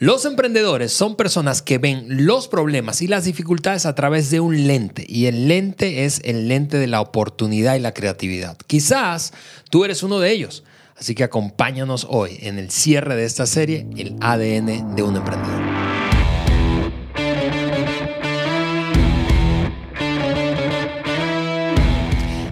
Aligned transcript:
Los 0.00 0.24
emprendedores 0.26 0.92
son 0.92 1.16
personas 1.16 1.60
que 1.60 1.78
ven 1.78 2.24
los 2.24 2.46
problemas 2.46 3.02
y 3.02 3.08
las 3.08 3.24
dificultades 3.24 3.84
a 3.84 3.96
través 3.96 4.30
de 4.30 4.38
un 4.38 4.68
lente 4.68 5.04
y 5.08 5.26
el 5.26 5.48
lente 5.48 6.04
es 6.04 6.20
el 6.22 6.46
lente 6.46 6.78
de 6.78 6.86
la 6.86 7.00
oportunidad 7.00 7.74
y 7.74 7.80
la 7.80 7.94
creatividad. 7.94 8.56
Quizás 8.68 9.32
tú 9.70 9.84
eres 9.84 10.04
uno 10.04 10.20
de 10.20 10.30
ellos, 10.30 10.62
así 10.96 11.16
que 11.16 11.24
acompáñanos 11.24 12.06
hoy 12.08 12.38
en 12.42 12.60
el 12.60 12.70
cierre 12.70 13.16
de 13.16 13.24
esta 13.24 13.46
serie, 13.46 13.88
el 13.96 14.14
ADN 14.20 14.94
de 14.94 15.02
un 15.02 15.16
emprendedor. 15.16 15.77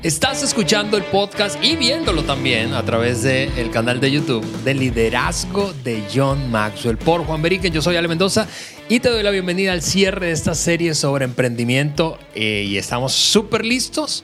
Estás 0.06 0.40
escuchando 0.44 0.96
el 0.96 1.02
podcast 1.02 1.58
y 1.64 1.74
viéndolo 1.74 2.22
también 2.22 2.74
a 2.74 2.84
través 2.84 3.24
del 3.24 3.72
canal 3.72 3.98
de 3.98 4.12
YouTube 4.12 4.46
de 4.62 4.72
Liderazgo 4.72 5.72
de 5.82 6.00
John 6.14 6.48
Maxwell 6.48 6.96
por 6.96 7.24
Juan 7.24 7.42
Beriken. 7.42 7.72
Yo 7.72 7.82
soy 7.82 7.96
Ale 7.96 8.06
Mendoza 8.06 8.46
y 8.88 9.00
te 9.00 9.08
doy 9.08 9.24
la 9.24 9.32
bienvenida 9.32 9.72
al 9.72 9.82
cierre 9.82 10.26
de 10.26 10.32
esta 10.32 10.54
serie 10.54 10.94
sobre 10.94 11.24
emprendimiento 11.24 12.20
eh, 12.36 12.62
y 12.68 12.78
estamos 12.78 13.14
súper 13.14 13.64
listos 13.64 14.22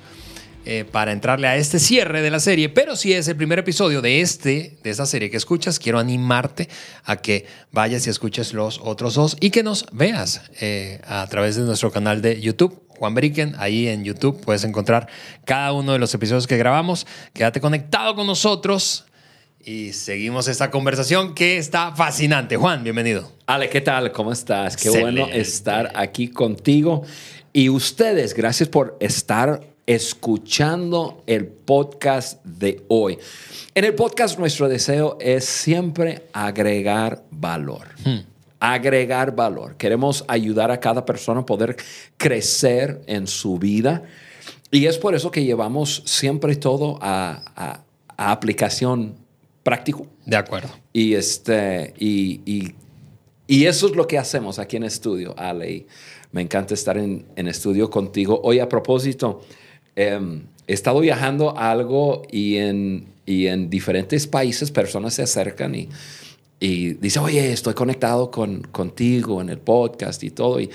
eh, 0.66 0.84
para 0.84 1.10
entrarle 1.10 1.48
a 1.48 1.56
este 1.56 1.80
cierre 1.80 2.22
de 2.22 2.30
la 2.30 2.38
serie. 2.38 2.68
Pero 2.68 2.94
si 2.94 3.12
es 3.12 3.26
el 3.26 3.34
primer 3.34 3.58
episodio 3.58 4.00
de, 4.00 4.20
este, 4.20 4.76
de 4.84 4.90
esta 4.90 5.04
serie 5.04 5.32
que 5.32 5.36
escuchas, 5.36 5.80
quiero 5.80 5.98
animarte 5.98 6.68
a 7.02 7.16
que 7.16 7.44
vayas 7.72 8.06
y 8.06 8.10
escuches 8.10 8.52
los 8.52 8.78
otros 8.84 9.14
dos 9.14 9.36
y 9.40 9.50
que 9.50 9.64
nos 9.64 9.86
veas 9.90 10.42
eh, 10.60 11.00
a 11.08 11.26
través 11.26 11.56
de 11.56 11.62
nuestro 11.62 11.90
canal 11.90 12.22
de 12.22 12.40
YouTube 12.40 12.80
Juan 13.02 13.16
Bricken. 13.16 13.56
Ahí 13.58 13.88
en 13.88 14.04
YouTube 14.04 14.40
puedes 14.44 14.62
encontrar 14.62 15.08
cada 15.44 15.72
uno 15.72 15.92
de 15.92 15.98
los 15.98 16.14
episodios 16.14 16.46
que 16.46 16.56
grabamos. 16.56 17.04
Quédate 17.32 17.60
conectado 17.60 18.14
con 18.14 18.28
nosotros 18.28 19.06
y 19.58 19.92
seguimos 19.92 20.46
esta 20.46 20.70
conversación 20.70 21.34
que 21.34 21.56
está 21.56 21.96
fascinante. 21.96 22.56
Juan, 22.56 22.84
bienvenido. 22.84 23.32
Ale, 23.46 23.68
¿qué 23.68 23.80
tal? 23.80 24.12
¿Cómo 24.12 24.30
estás? 24.30 24.76
Qué 24.76 24.88
bueno 24.88 25.26
estar 25.26 25.90
aquí 25.96 26.28
contigo. 26.28 27.02
Y 27.52 27.70
ustedes, 27.70 28.34
gracias 28.34 28.68
por 28.68 28.96
estar 29.00 29.66
escuchando 29.84 31.24
el 31.26 31.48
podcast 31.48 32.40
de 32.44 32.84
hoy. 32.86 33.18
En 33.74 33.84
el 33.84 33.96
podcast 33.96 34.38
nuestro 34.38 34.68
deseo 34.68 35.18
es 35.20 35.44
siempre 35.44 36.28
agregar 36.32 37.24
valor. 37.32 37.88
Hmm 38.04 38.31
agregar 38.62 39.34
valor. 39.34 39.74
Queremos 39.76 40.24
ayudar 40.28 40.70
a 40.70 40.78
cada 40.78 41.04
persona 41.04 41.40
a 41.40 41.46
poder 41.46 41.74
crecer 42.16 43.02
en 43.08 43.26
su 43.26 43.58
vida. 43.58 44.04
Y 44.70 44.86
es 44.86 44.98
por 44.98 45.16
eso 45.16 45.32
que 45.32 45.44
llevamos 45.44 46.04
siempre 46.06 46.54
todo 46.54 46.96
a, 47.02 47.82
aplicación 48.16 49.16
práctico. 49.64 50.06
De 50.24 50.36
acuerdo. 50.36 50.68
Y, 50.92 51.14
este, 51.14 51.92
y, 51.98 52.40
y, 53.48 53.64
eso 53.66 53.88
es 53.88 53.96
lo 53.96 54.06
que 54.06 54.16
hacemos 54.16 54.60
aquí 54.60 54.76
en 54.76 54.84
estudio, 54.84 55.34
Ale. 55.36 55.86
me 56.30 56.42
encanta 56.42 56.74
estar 56.74 56.96
en, 56.96 57.26
estudio 57.34 57.90
contigo. 57.90 58.40
Hoy 58.44 58.60
a 58.60 58.68
propósito, 58.68 59.42
em, 59.96 60.44
he 60.68 60.72
estado 60.72 61.00
viajando 61.00 61.58
algo 61.58 62.22
y 62.30 62.58
en, 62.58 63.06
y 63.26 63.48
en 63.48 63.68
diferentes 63.68 64.28
países 64.28 64.70
personas 64.70 65.14
se 65.14 65.22
acercan 65.22 65.74
y 65.74 65.88
y 66.62 66.94
dice, 66.94 67.18
oye, 67.18 67.52
estoy 67.52 67.74
conectado 67.74 68.30
con, 68.30 68.62
contigo 68.62 69.40
en 69.40 69.48
el 69.48 69.58
podcast 69.58 70.22
y 70.22 70.30
todo. 70.30 70.60
Y, 70.60 70.70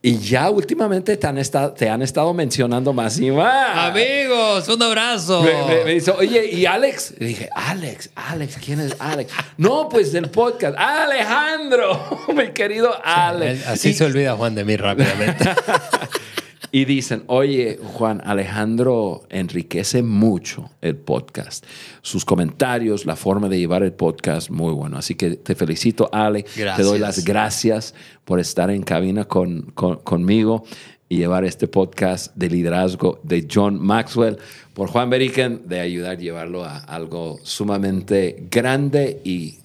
y 0.00 0.16
ya 0.16 0.48
últimamente 0.48 1.18
te 1.18 1.26
han, 1.26 1.36
estado, 1.36 1.74
te 1.74 1.90
han 1.90 2.00
estado 2.00 2.32
mencionando 2.32 2.94
más 2.94 3.20
y 3.20 3.30
más. 3.30 3.90
Amigos, 3.90 4.66
un 4.68 4.82
abrazo. 4.82 5.42
Me, 5.42 5.92
dice, 5.92 6.12
oye, 6.12 6.46
¿y 6.50 6.64
Alex? 6.64 7.12
Y 7.20 7.26
dije, 7.26 7.50
Alex, 7.54 8.08
Alex, 8.14 8.56
¿quién 8.64 8.80
es 8.80 8.96
Alex? 8.98 9.30
no, 9.58 9.86
pues 9.90 10.12
del 10.12 10.30
podcast. 10.30 10.78
Alejandro, 10.78 12.24
mi 12.34 12.48
querido 12.52 12.98
Alex. 13.04 13.66
así 13.66 13.92
se 13.92 14.06
olvida 14.06 14.34
Juan 14.34 14.54
de 14.54 14.64
mí 14.64 14.78
rápidamente. 14.78 15.44
Y 16.74 16.86
dicen, 16.86 17.24
oye, 17.26 17.78
Juan 17.82 18.22
Alejandro 18.24 19.24
enriquece 19.28 20.02
mucho 20.02 20.70
el 20.80 20.96
podcast. 20.96 21.66
Sus 22.00 22.24
comentarios, 22.24 23.04
la 23.04 23.14
forma 23.14 23.50
de 23.50 23.58
llevar 23.58 23.82
el 23.82 23.92
podcast, 23.92 24.48
muy 24.48 24.72
bueno. 24.72 24.96
Así 24.96 25.14
que 25.14 25.36
te 25.36 25.54
felicito, 25.54 26.08
Ale. 26.10 26.44
Te 26.54 26.82
doy 26.82 26.98
las 26.98 27.26
gracias 27.26 27.94
por 28.24 28.40
estar 28.40 28.70
en 28.70 28.84
cabina 28.84 29.26
con, 29.26 29.70
conmigo 29.72 30.64
y 31.10 31.18
llevar 31.18 31.44
este 31.44 31.68
podcast 31.68 32.34
de 32.36 32.48
liderazgo 32.48 33.20
de 33.22 33.46
John 33.52 33.78
Maxwell 33.78 34.38
por 34.72 34.88
Juan 34.88 35.10
Beriken, 35.10 35.68
de 35.68 35.78
ayudar 35.78 36.12
a 36.12 36.14
llevarlo 36.14 36.64
a 36.64 36.78
algo 36.78 37.38
sumamente 37.42 38.46
grande 38.50 39.20
y, 39.24 39.58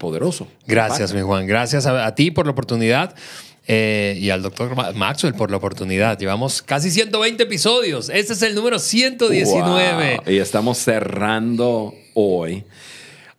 poderoso. 0.00 0.48
Gracias, 0.66 1.14
mi 1.14 1.20
Juan. 1.20 1.46
Gracias 1.46 1.86
a 1.86 2.12
ti 2.16 2.32
por 2.32 2.46
la 2.46 2.52
oportunidad. 2.52 3.14
Eh, 3.66 4.16
y 4.20 4.30
al 4.30 4.42
doctor 4.42 4.74
Maxwell 4.94 5.34
por 5.34 5.50
la 5.50 5.58
oportunidad. 5.58 6.18
Llevamos 6.18 6.62
casi 6.62 6.90
120 6.90 7.42
episodios. 7.42 8.08
Este 8.08 8.32
es 8.32 8.42
el 8.42 8.54
número 8.54 8.78
119. 8.78 10.22
Y 10.26 10.38
estamos 10.38 10.78
cerrando 10.78 11.94
hoy 12.14 12.64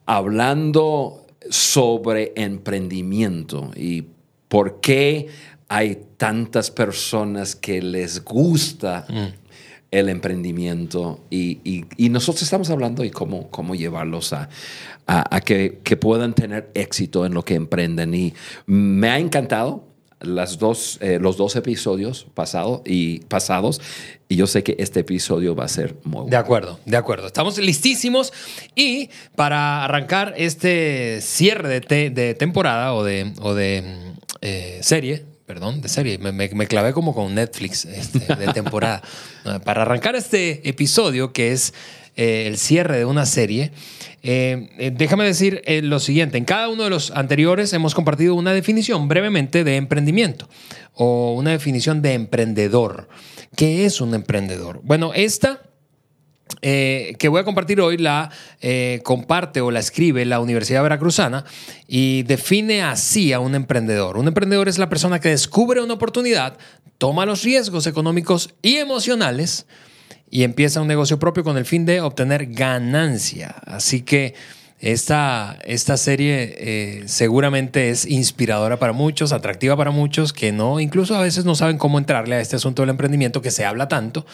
hablando 0.05 1.25
sobre 1.49 2.33
emprendimiento 2.35 3.71
y 3.75 4.05
por 4.47 4.81
qué 4.81 5.27
hay 5.69 6.03
tantas 6.17 6.69
personas 6.69 7.55
que 7.55 7.81
les 7.81 8.23
gusta 8.23 9.05
mm. 9.07 9.27
el 9.91 10.09
emprendimiento 10.09 11.23
y, 11.29 11.85
nosotros 12.09 12.43
estamos 12.43 12.69
hablando 12.69 13.03
de 13.03 13.11
cómo, 13.11 13.49
cómo 13.49 13.73
llevarlos 13.73 14.33
a, 14.33 14.49
a, 15.05 15.39
que, 15.39 15.79
que, 15.81 15.95
puedan 15.95 16.33
tener 16.33 16.69
éxito 16.73 17.25
en 17.25 17.33
lo 17.33 17.45
que 17.45 17.55
emprenden. 17.55 18.13
Y 18.13 18.33
me 18.65 19.09
ha 19.09 19.17
encantado 19.17 19.90
las 20.21 20.57
dos, 20.57 20.97
eh, 21.01 21.19
los 21.19 21.37
dos 21.37 21.55
episodios 21.55 22.27
pasado 22.33 22.81
y 22.85 23.19
pasados 23.21 23.81
y 24.27 24.35
yo 24.37 24.47
sé 24.47 24.63
que 24.63 24.75
este 24.79 25.01
episodio 25.01 25.55
va 25.55 25.65
a 25.65 25.67
ser 25.67 25.95
muy 26.03 26.21
bueno. 26.21 26.29
De 26.29 26.37
acuerdo, 26.37 26.79
de 26.85 26.97
acuerdo. 26.97 27.27
Estamos 27.27 27.57
listísimos 27.57 28.31
y 28.75 29.09
para 29.35 29.83
arrancar 29.83 30.33
este 30.37 31.19
cierre 31.21 31.81
de, 31.81 32.09
de 32.09 32.33
temporada 32.35 32.93
o 32.93 33.03
de, 33.03 33.33
o 33.41 33.53
de 33.53 33.83
eh, 34.41 34.79
serie, 34.81 35.25
perdón, 35.45 35.81
de 35.81 35.89
serie, 35.89 36.17
me, 36.17 36.31
me, 36.31 36.67
clavé 36.67 36.93
como 36.93 37.13
con 37.13 37.35
Netflix 37.35 37.83
este, 37.83 38.19
de 38.35 38.53
temporada. 38.53 39.01
para 39.65 39.81
arrancar 39.81 40.15
este 40.15 40.67
episodio 40.69 41.33
que 41.33 41.51
es 41.51 41.73
eh, 42.15 42.45
el 42.47 42.57
cierre 42.57 42.97
de 42.97 43.05
una 43.05 43.25
serie, 43.25 43.71
eh, 44.21 44.69
eh, 44.77 44.91
déjame 44.93 45.23
decir 45.25 45.61
lo 45.83 45.99
siguiente, 45.99 46.37
en 46.37 46.45
cada 46.45 46.67
uno 46.67 46.83
de 46.83 46.89
los 46.89 47.11
anteriores 47.11 47.71
hemos 47.73 47.95
compartido 47.95 48.35
una 48.35 48.53
definición 48.53 49.07
brevemente 49.07 49.63
de 49.63 49.77
emprendimiento 49.77 50.49
o 50.93 51.33
una 51.33 51.51
definición 51.51 52.01
de 52.01 52.13
emprendedor. 52.13 53.07
¿Qué 53.55 53.85
es 53.85 54.01
un 54.01 54.13
emprendedor? 54.13 54.81
Bueno, 54.83 55.13
esta... 55.13 55.61
que 56.61 57.27
voy 57.29 57.39
a 57.39 57.45
compartir 57.45 57.79
hoy 57.79 57.97
la 57.97 58.29
comparte 59.03 59.61
o 59.61 59.71
la 59.71 59.79
escribe 59.79 60.25
la 60.25 60.41
Universidad 60.41 60.83
Veracruzana 60.83 61.45
y 61.87 62.23
define 62.23 62.83
así 62.83 63.31
a 63.31 63.39
un 63.39 63.55
emprendedor. 63.55 64.17
Un 64.17 64.27
emprendedor 64.27 64.67
es 64.67 64.77
la 64.77 64.89
persona 64.89 65.19
que 65.19 65.29
descubre 65.29 65.81
una 65.81 65.93
oportunidad, 65.93 66.57
toma 66.97 67.25
los 67.25 67.43
riesgos 67.43 67.87
económicos 67.87 68.53
y 68.61 68.75
emocionales, 68.75 69.65
y 70.31 70.43
empieza 70.43 70.81
un 70.81 70.87
negocio 70.87 71.19
propio 71.19 71.43
con 71.43 71.57
el 71.57 71.65
fin 71.65 71.85
de 71.85 72.01
obtener 72.01 72.47
ganancia. 72.47 73.53
Así 73.65 74.01
que 74.01 74.33
esta, 74.79 75.59
esta 75.65 75.97
serie 75.97 76.55
eh, 76.57 77.03
seguramente 77.05 77.91
es 77.91 78.07
inspiradora 78.07 78.79
para 78.79 78.93
muchos, 78.93 79.33
atractiva 79.33 79.77
para 79.77 79.91
muchos, 79.91 80.33
que 80.33 80.51
no, 80.51 80.79
incluso 80.79 81.15
a 81.15 81.21
veces 81.21 81.45
no 81.45 81.53
saben 81.53 81.77
cómo 81.77 81.99
entrarle 81.99 82.35
a 82.35 82.39
este 82.39 82.55
asunto 82.55 82.81
del 82.81 82.89
emprendimiento 82.89 83.41
que 83.43 83.51
se 83.51 83.65
habla 83.65 83.89
tanto. 83.89 84.25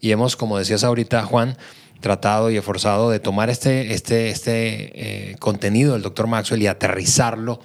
Y 0.00 0.12
hemos, 0.12 0.36
como 0.36 0.56
decías 0.56 0.84
ahorita, 0.84 1.24
Juan, 1.24 1.58
tratado 2.02 2.50
y 2.50 2.58
esforzado 2.58 3.08
de 3.08 3.18
tomar 3.18 3.48
este, 3.48 3.94
este, 3.94 4.28
este 4.28 5.30
eh, 5.30 5.36
contenido 5.38 5.94
del 5.94 6.02
doctor 6.02 6.26
Maxwell 6.26 6.60
y 6.60 6.66
aterrizarlo 6.66 7.60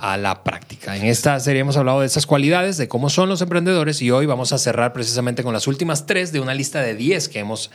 a 0.00 0.16
la 0.16 0.42
práctica. 0.42 0.96
En 0.96 1.06
esta 1.06 1.38
serie 1.38 1.60
hemos 1.60 1.76
hablado 1.76 2.00
de 2.00 2.06
esas 2.06 2.26
cualidades, 2.26 2.76
de 2.76 2.88
cómo 2.88 3.08
son 3.08 3.28
los 3.28 3.40
emprendedores 3.40 4.02
y 4.02 4.10
hoy 4.10 4.26
vamos 4.26 4.52
a 4.52 4.58
cerrar 4.58 4.92
precisamente 4.92 5.44
con 5.44 5.52
las 5.52 5.68
últimas 5.68 6.06
tres 6.06 6.32
de 6.32 6.40
una 6.40 6.54
lista 6.54 6.80
de 6.80 6.96
diez 6.96 7.28
que 7.28 7.38
hemos 7.38 7.70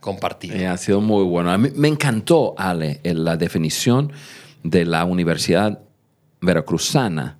compartido. 0.00 0.56
Eh, 0.56 0.66
ha 0.66 0.76
sido 0.76 1.00
muy 1.00 1.22
bueno. 1.22 1.52
A 1.52 1.58
mí 1.58 1.70
me 1.76 1.86
encantó, 1.86 2.54
Ale, 2.58 3.00
la 3.04 3.36
definición 3.36 4.12
de 4.64 4.84
la 4.84 5.04
Universidad 5.04 5.80
Veracruzana 6.40 7.37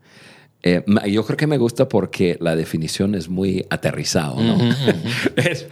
eh, 0.62 0.82
yo 1.08 1.24
creo 1.24 1.36
que 1.36 1.46
me 1.46 1.56
gusta 1.56 1.88
porque 1.88 2.36
la 2.40 2.56
definición 2.56 3.14
es 3.14 3.28
muy 3.28 3.64
aterrizado, 3.70 4.42
¿no? 4.42 4.58
es, 5.36 5.68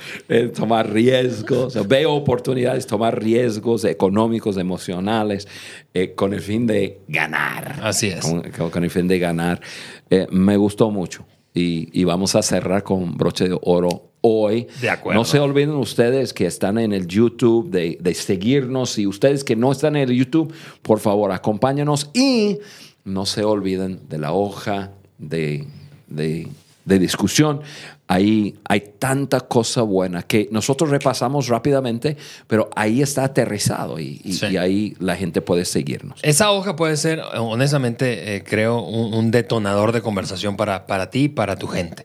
tomar 0.54 0.92
riesgos, 0.92 1.76
veo 1.88 2.12
oportunidades, 2.12 2.86
tomar 2.86 3.20
riesgos 3.20 3.84
económicos, 3.84 4.56
emocionales, 4.56 5.48
eh, 5.92 6.14
con 6.14 6.32
el 6.32 6.40
fin 6.40 6.68
de 6.68 7.00
ganar. 7.08 7.80
Así 7.82 8.08
es. 8.08 8.24
Con, 8.24 8.84
el 8.84 8.90
fin 8.90 9.08
de 9.08 9.18
ganar. 9.18 9.60
Eh, 10.08 10.28
me 10.30 10.56
gustó 10.56 10.90
mucho. 10.90 11.26
Y, 11.58 12.04
vamos 12.04 12.36
a 12.36 12.42
cerrar 12.42 12.82
con 12.82 13.16
broche 13.16 13.48
de 13.48 13.58
oro 13.62 14.12
hoy. 14.26 14.66
De 14.80 14.90
acuerdo. 14.90 15.20
No 15.20 15.24
se 15.24 15.38
olviden 15.38 15.74
ustedes 15.74 16.32
que 16.32 16.46
están 16.46 16.78
en 16.78 16.92
el 16.92 17.06
YouTube 17.06 17.70
de, 17.70 17.98
de 18.00 18.14
seguirnos 18.14 18.98
y 18.98 19.06
ustedes 19.06 19.44
que 19.44 19.56
no 19.56 19.72
están 19.72 19.96
en 19.96 20.08
el 20.08 20.16
YouTube, 20.16 20.52
por 20.82 21.00
favor, 21.00 21.32
acompáñanos 21.32 22.10
y 22.12 22.58
no 23.04 23.26
se 23.26 23.44
olviden 23.44 24.00
de 24.08 24.18
la 24.18 24.32
hoja 24.32 24.92
de, 25.18 25.66
de, 26.08 26.48
de 26.84 26.98
discusión. 26.98 27.60
Ahí 28.08 28.54
hay 28.68 28.82
tanta 29.00 29.40
cosa 29.40 29.82
buena 29.82 30.22
que 30.22 30.48
nosotros 30.52 30.90
repasamos 30.90 31.48
rápidamente, 31.48 32.16
pero 32.46 32.70
ahí 32.76 33.02
está 33.02 33.24
aterrizado 33.24 33.98
y, 33.98 34.20
y- 34.22 34.32
Sí. 34.34 34.46
y 34.46 34.56
ahí 34.58 34.96
la 35.00 35.16
gente 35.16 35.40
puede 35.42 35.64
seguirnos. 35.64 36.20
Esa 36.22 36.52
hoja 36.52 36.76
puede 36.76 36.96
ser, 36.96 37.20
honestamente, 37.36 38.36
eh, 38.36 38.44
creo, 38.44 38.80
un, 38.82 39.12
un 39.12 39.30
detonador 39.32 39.90
de 39.92 40.02
conversación 40.02 40.56
para, 40.56 40.86
para 40.86 41.10
ti 41.10 41.24
y 41.24 41.28
para 41.28 41.56
tu 41.56 41.66
gente. 41.66 42.04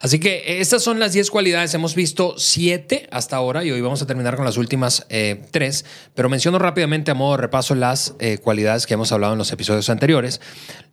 Así 0.00 0.18
que 0.20 0.36
eh, 0.36 0.60
estas 0.60 0.82
son 0.82 1.00
las 1.00 1.12
10 1.12 1.30
cualidades. 1.30 1.74
Hemos 1.74 1.94
visto 1.94 2.34
7 2.38 3.08
hasta 3.10 3.36
ahora 3.36 3.64
y 3.64 3.70
hoy 3.70 3.80
vamos 3.80 4.00
a 4.02 4.06
terminar 4.06 4.36
con 4.36 4.44
las 4.44 4.56
últimas 4.56 5.06
3. 5.08 5.84
pero 6.14 6.28
menciono 6.28 6.58
rápidamente 6.58 7.10
a 7.10 7.14
modo 7.14 7.32
de 7.36 7.42
repaso 7.42 7.74
las 7.74 8.14
eh, 8.20 8.38
cualidades 8.38 8.86
que 8.86 8.94
hemos 8.94 9.12
hablado 9.12 9.32
en 9.34 9.38
los 9.38 9.52
episodios 9.52 9.90
anteriores. 9.90 10.40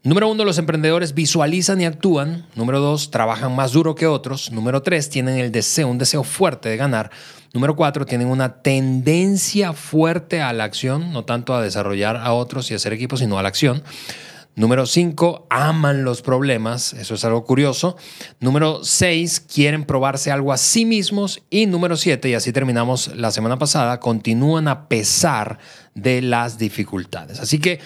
Número 0.04 0.28
uno, 0.30 0.44
los 0.44 0.58
emprendedores 0.58 1.14
visualizan 1.14 1.80
y 1.80 1.86
actúan. 1.86 2.46
Número 2.56 2.80
dos, 2.82 3.10
trabajan 3.12 3.56
más 3.56 3.72
duro 3.72 3.96
que 3.96 4.06
otros. 4.08 4.33
Número 4.52 4.82
tres, 4.82 5.10
tienen 5.10 5.38
el 5.38 5.52
deseo, 5.52 5.88
un 5.88 5.98
deseo 5.98 6.24
fuerte 6.24 6.70
de 6.70 6.78
ganar. 6.78 7.12
Número 7.54 7.76
cuatro, 7.76 8.06
tienen 8.06 8.28
una 8.28 8.62
tendencia 8.62 9.74
fuerte 9.74 10.42
a 10.42 10.54
la 10.54 10.64
acción, 10.64 11.14
no 11.14 11.24
tanto 11.24 11.54
a 11.54 11.62
desarrollar 11.62 12.18
a 12.18 12.34
otros 12.34 12.72
y 12.72 12.74
hacer 12.74 12.94
equipos, 12.94 13.20
sino 13.20 13.38
a 13.38 13.44
la 13.44 13.50
acción. 13.50 13.84
Número 14.56 14.86
5, 14.86 15.48
aman 15.50 16.04
los 16.04 16.22
problemas, 16.22 16.94
eso 16.94 17.16
es 17.16 17.26
algo 17.26 17.44
curioso. 17.44 17.98
Número 18.40 18.84
6, 18.84 19.40
quieren 19.40 19.84
probarse 19.84 20.30
algo 20.30 20.54
a 20.54 20.58
sí 20.58 20.86
mismos. 20.86 21.42
Y 21.50 21.66
número 21.66 21.98
7, 21.98 22.30
y 22.30 22.36
así 22.36 22.54
terminamos 22.54 23.16
la 23.16 23.32
semana 23.32 23.58
pasada, 23.58 24.00
continúan 24.00 24.68
a 24.68 24.88
pesar 24.88 25.58
de 25.96 26.22
las 26.22 26.60
dificultades. 26.60 27.40
Así 27.40 27.58
que, 27.58 27.80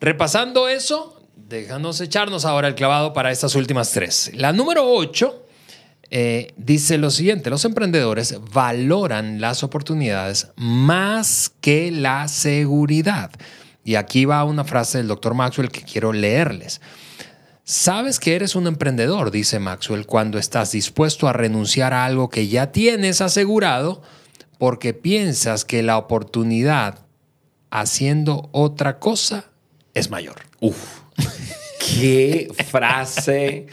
repasando 0.00 0.68
eso, 0.68 1.22
déjanos 1.36 2.00
echarnos 2.00 2.44
ahora 2.46 2.66
el 2.66 2.74
clavado 2.74 3.12
para 3.12 3.30
estas 3.30 3.54
últimas 3.54 3.92
tres. 3.92 4.32
La 4.34 4.52
número 4.52 4.84
8 4.84 5.41
eh, 6.14 6.52
dice 6.58 6.98
lo 6.98 7.10
siguiente, 7.10 7.48
los 7.48 7.64
emprendedores 7.64 8.36
valoran 8.52 9.40
las 9.40 9.62
oportunidades 9.62 10.48
más 10.56 11.50
que 11.62 11.90
la 11.90 12.28
seguridad. 12.28 13.30
Y 13.82 13.94
aquí 13.94 14.26
va 14.26 14.44
una 14.44 14.64
frase 14.64 14.98
del 14.98 15.08
doctor 15.08 15.32
Maxwell 15.32 15.70
que 15.70 15.80
quiero 15.80 16.12
leerles. 16.12 16.82
Sabes 17.64 18.20
que 18.20 18.34
eres 18.34 18.54
un 18.54 18.66
emprendedor, 18.66 19.30
dice 19.30 19.58
Maxwell, 19.58 20.04
cuando 20.04 20.38
estás 20.38 20.72
dispuesto 20.72 21.28
a 21.28 21.32
renunciar 21.32 21.94
a 21.94 22.04
algo 22.04 22.28
que 22.28 22.46
ya 22.46 22.72
tienes 22.72 23.22
asegurado 23.22 24.02
porque 24.58 24.92
piensas 24.92 25.64
que 25.64 25.82
la 25.82 25.96
oportunidad 25.96 27.06
haciendo 27.70 28.50
otra 28.52 28.98
cosa 28.98 29.46
es 29.94 30.10
mayor. 30.10 30.42
Uf, 30.60 31.00
qué 31.90 32.48
frase 32.66 33.66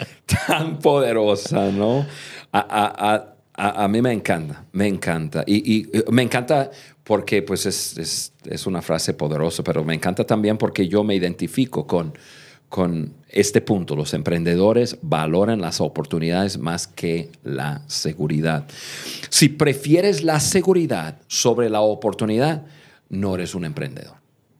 tan 0.47 0.79
poderosa, 0.79 1.71
¿no? 1.71 2.05
A, 2.51 2.59
a- 2.59 3.13
a- 3.13 3.83
a- 3.83 3.87
mí 3.87 4.01
me 4.01 4.11
encanta, 4.13 4.65
me 4.71 4.87
encanta. 4.87 5.43
Y, 5.45 5.57
y, 5.77 5.89
eh, 5.93 6.03
me 6.11 6.23
encanta 6.23 6.71
porque 7.03 7.41
pues 7.41 7.65
es, 7.65 7.97
es- 7.97 8.33
es 8.45 8.65
una 8.65 8.81
frase 8.81 9.13
poderosa, 9.13 9.63
pero 9.63 9.83
me 9.83 9.93
encanta 9.93 10.23
también 10.25 10.57
porque 10.57 10.87
yo 10.87 11.03
me 11.03 11.15
identifico 11.15 11.85
con, 11.85 12.13
con 12.69 13.13
este 13.29 13.61
punto. 13.61 13.95
Los 13.95 14.13
emprendedores 14.13 14.97
valoran 15.01 15.59
las 15.61 15.81
oportunidades 15.81 16.57
más 16.57 16.87
que 16.87 17.29
la 17.43 17.81
seguridad. 17.87 18.65
Si 19.29 19.49
prefieres 19.49 20.23
la 20.23 20.39
seguridad 20.39 21.19
sobre 21.27 21.69
la 21.69 21.81
oportunidad, 21.81 22.63
no 23.09 23.35
eres 23.35 23.55
un 23.55 23.65
emprendedor. 23.65 24.18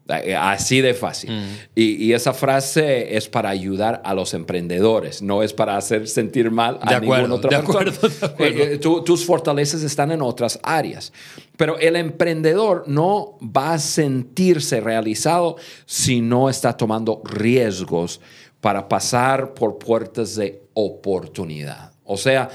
Eh, 0.09 0.35
Así 0.35 0.81
de 0.81 0.93
fácil. 0.93 1.29
Y, 1.75 2.03
y 2.03 2.13
esa 2.13 2.33
frase 2.33 3.15
es 3.15 3.27
para 3.29 3.49
ayudar 3.49 4.01
a 4.03 4.13
los 4.13 4.33
emprendedores, 4.33 5.21
no 5.21 5.43
es 5.43 5.53
para 5.53 5.77
hacer 5.77 6.07
sentir 6.07 6.49
mal 6.51 6.79
a 6.81 6.89
De 6.89 6.95
acuerdo, 6.95 7.27
ninguna 7.27 7.35
otra 7.35 7.49
de 7.61 7.63
persona. 7.67 7.91
acuerdo, 7.91 8.09
de 8.19 8.25
acuerdo. 8.25 8.63
Eh, 8.63 8.73
eh, 8.73 8.77
tu- 8.79 9.03
tus 9.03 9.25
fortalezas 9.25 9.83
están 9.83 10.11
en 10.11 10.21
otras 10.21 10.59
áreas. 10.63 11.13
Pero 11.57 11.77
el 11.77 11.95
emprendedor 11.95 12.85
no 12.87 13.37
va 13.41 13.73
a 13.73 13.79
sentirse 13.79 14.79
realizado 14.81 15.57
si 15.85 16.21
no 16.21 16.49
está 16.49 16.75
tomando 16.75 17.21
riesgos 17.25 18.19
para 18.61 18.87
pasar 18.89 19.53
por 19.53 19.77
puertas 19.77 20.35
de 20.35 20.63
oportunidad. 20.73 21.91
O 22.03 22.17
sea, 22.17 22.49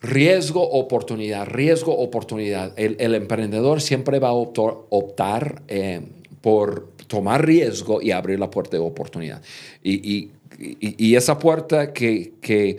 riesgo, 0.00 0.68
oportunidad, 0.68 1.46
riesgo, 1.46 1.96
oportunidad. 1.96 2.72
El, 2.78 2.96
el 2.98 3.14
emprendedor 3.14 3.80
siempre 3.80 4.18
va 4.18 4.28
a 4.28 4.32
optar, 4.32 4.74
optar, 4.90 5.62
eh, 5.68 6.00
por 6.42 6.92
tomar 7.06 7.46
riesgo 7.46 8.02
y 8.02 8.10
abrir 8.10 8.38
la 8.38 8.50
puerta 8.50 8.76
de 8.76 8.82
oportunidad. 8.82 9.40
Y, 9.82 10.30
y- 10.58 11.16
esa 11.16 11.38
puerta 11.38 11.92
que, 11.92 12.34
que 12.40 12.76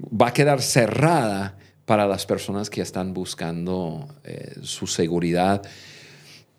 va 0.00 0.28
a 0.28 0.32
quedar 0.32 0.62
cerrada 0.62 1.56
para 1.84 2.06
las 2.06 2.24
personas 2.24 2.70
que 2.70 2.80
están 2.80 3.12
buscando 3.12 4.08
eh, 4.24 4.54
su 4.62 4.86
seguridad. 4.86 5.62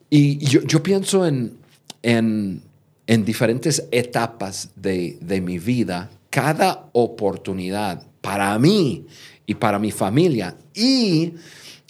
Y 0.09 0.37
yo, 0.37 0.61
yo 0.61 0.83
pienso 0.83 1.25
en, 1.25 1.57
en, 2.03 2.61
en 3.07 3.25
diferentes 3.25 3.87
etapas 3.91 4.69
de, 4.75 5.17
de 5.21 5.41
mi 5.41 5.57
vida, 5.57 6.09
cada 6.29 6.89
oportunidad 6.93 8.03
para 8.21 8.57
mí 8.59 9.05
y 9.45 9.55
para 9.55 9.79
mi 9.79 9.91
familia 9.91 10.55
y 10.73 11.33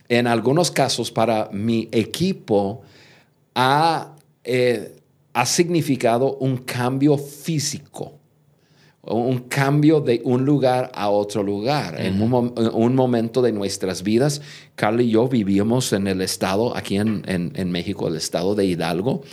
en 0.07 0.27
algunos 0.27 0.71
casos 0.71 1.11
para 1.11 1.49
mi 1.51 1.89
equipo 1.91 2.81
ha, 3.55 4.15
eh, 4.43 4.95
ha 5.33 5.45
significado 5.45 6.37
un 6.37 6.57
cambio 6.57 7.17
físico 7.17 8.17
un 9.03 9.39
cambio 9.49 9.99
de 9.99 10.21
un 10.25 10.45
lugar 10.45 10.91
a 10.93 11.09
otro 11.09 11.41
lugar. 11.41 11.99
En 11.99 12.21
un, 12.21 12.29
mom- 12.29 12.53
en 12.55 12.69
un 12.71 12.93
momento 12.93 13.41
de 13.41 13.51
nuestras 13.51 14.03
vidas, 14.03 14.43
Carla 14.75 15.01
y 15.01 15.09
yo 15.09 15.27
vivíamos 15.27 15.91
en 15.93 16.05
el 16.05 16.21
estado, 16.21 16.77
aquí 16.77 16.97
en, 16.97 17.23
en- 17.25 17.51
en 17.55 17.71
México, 17.71 18.07
el 18.07 18.15
estado 18.15 18.53
de 18.53 18.65
Hidalgo, 18.65 19.23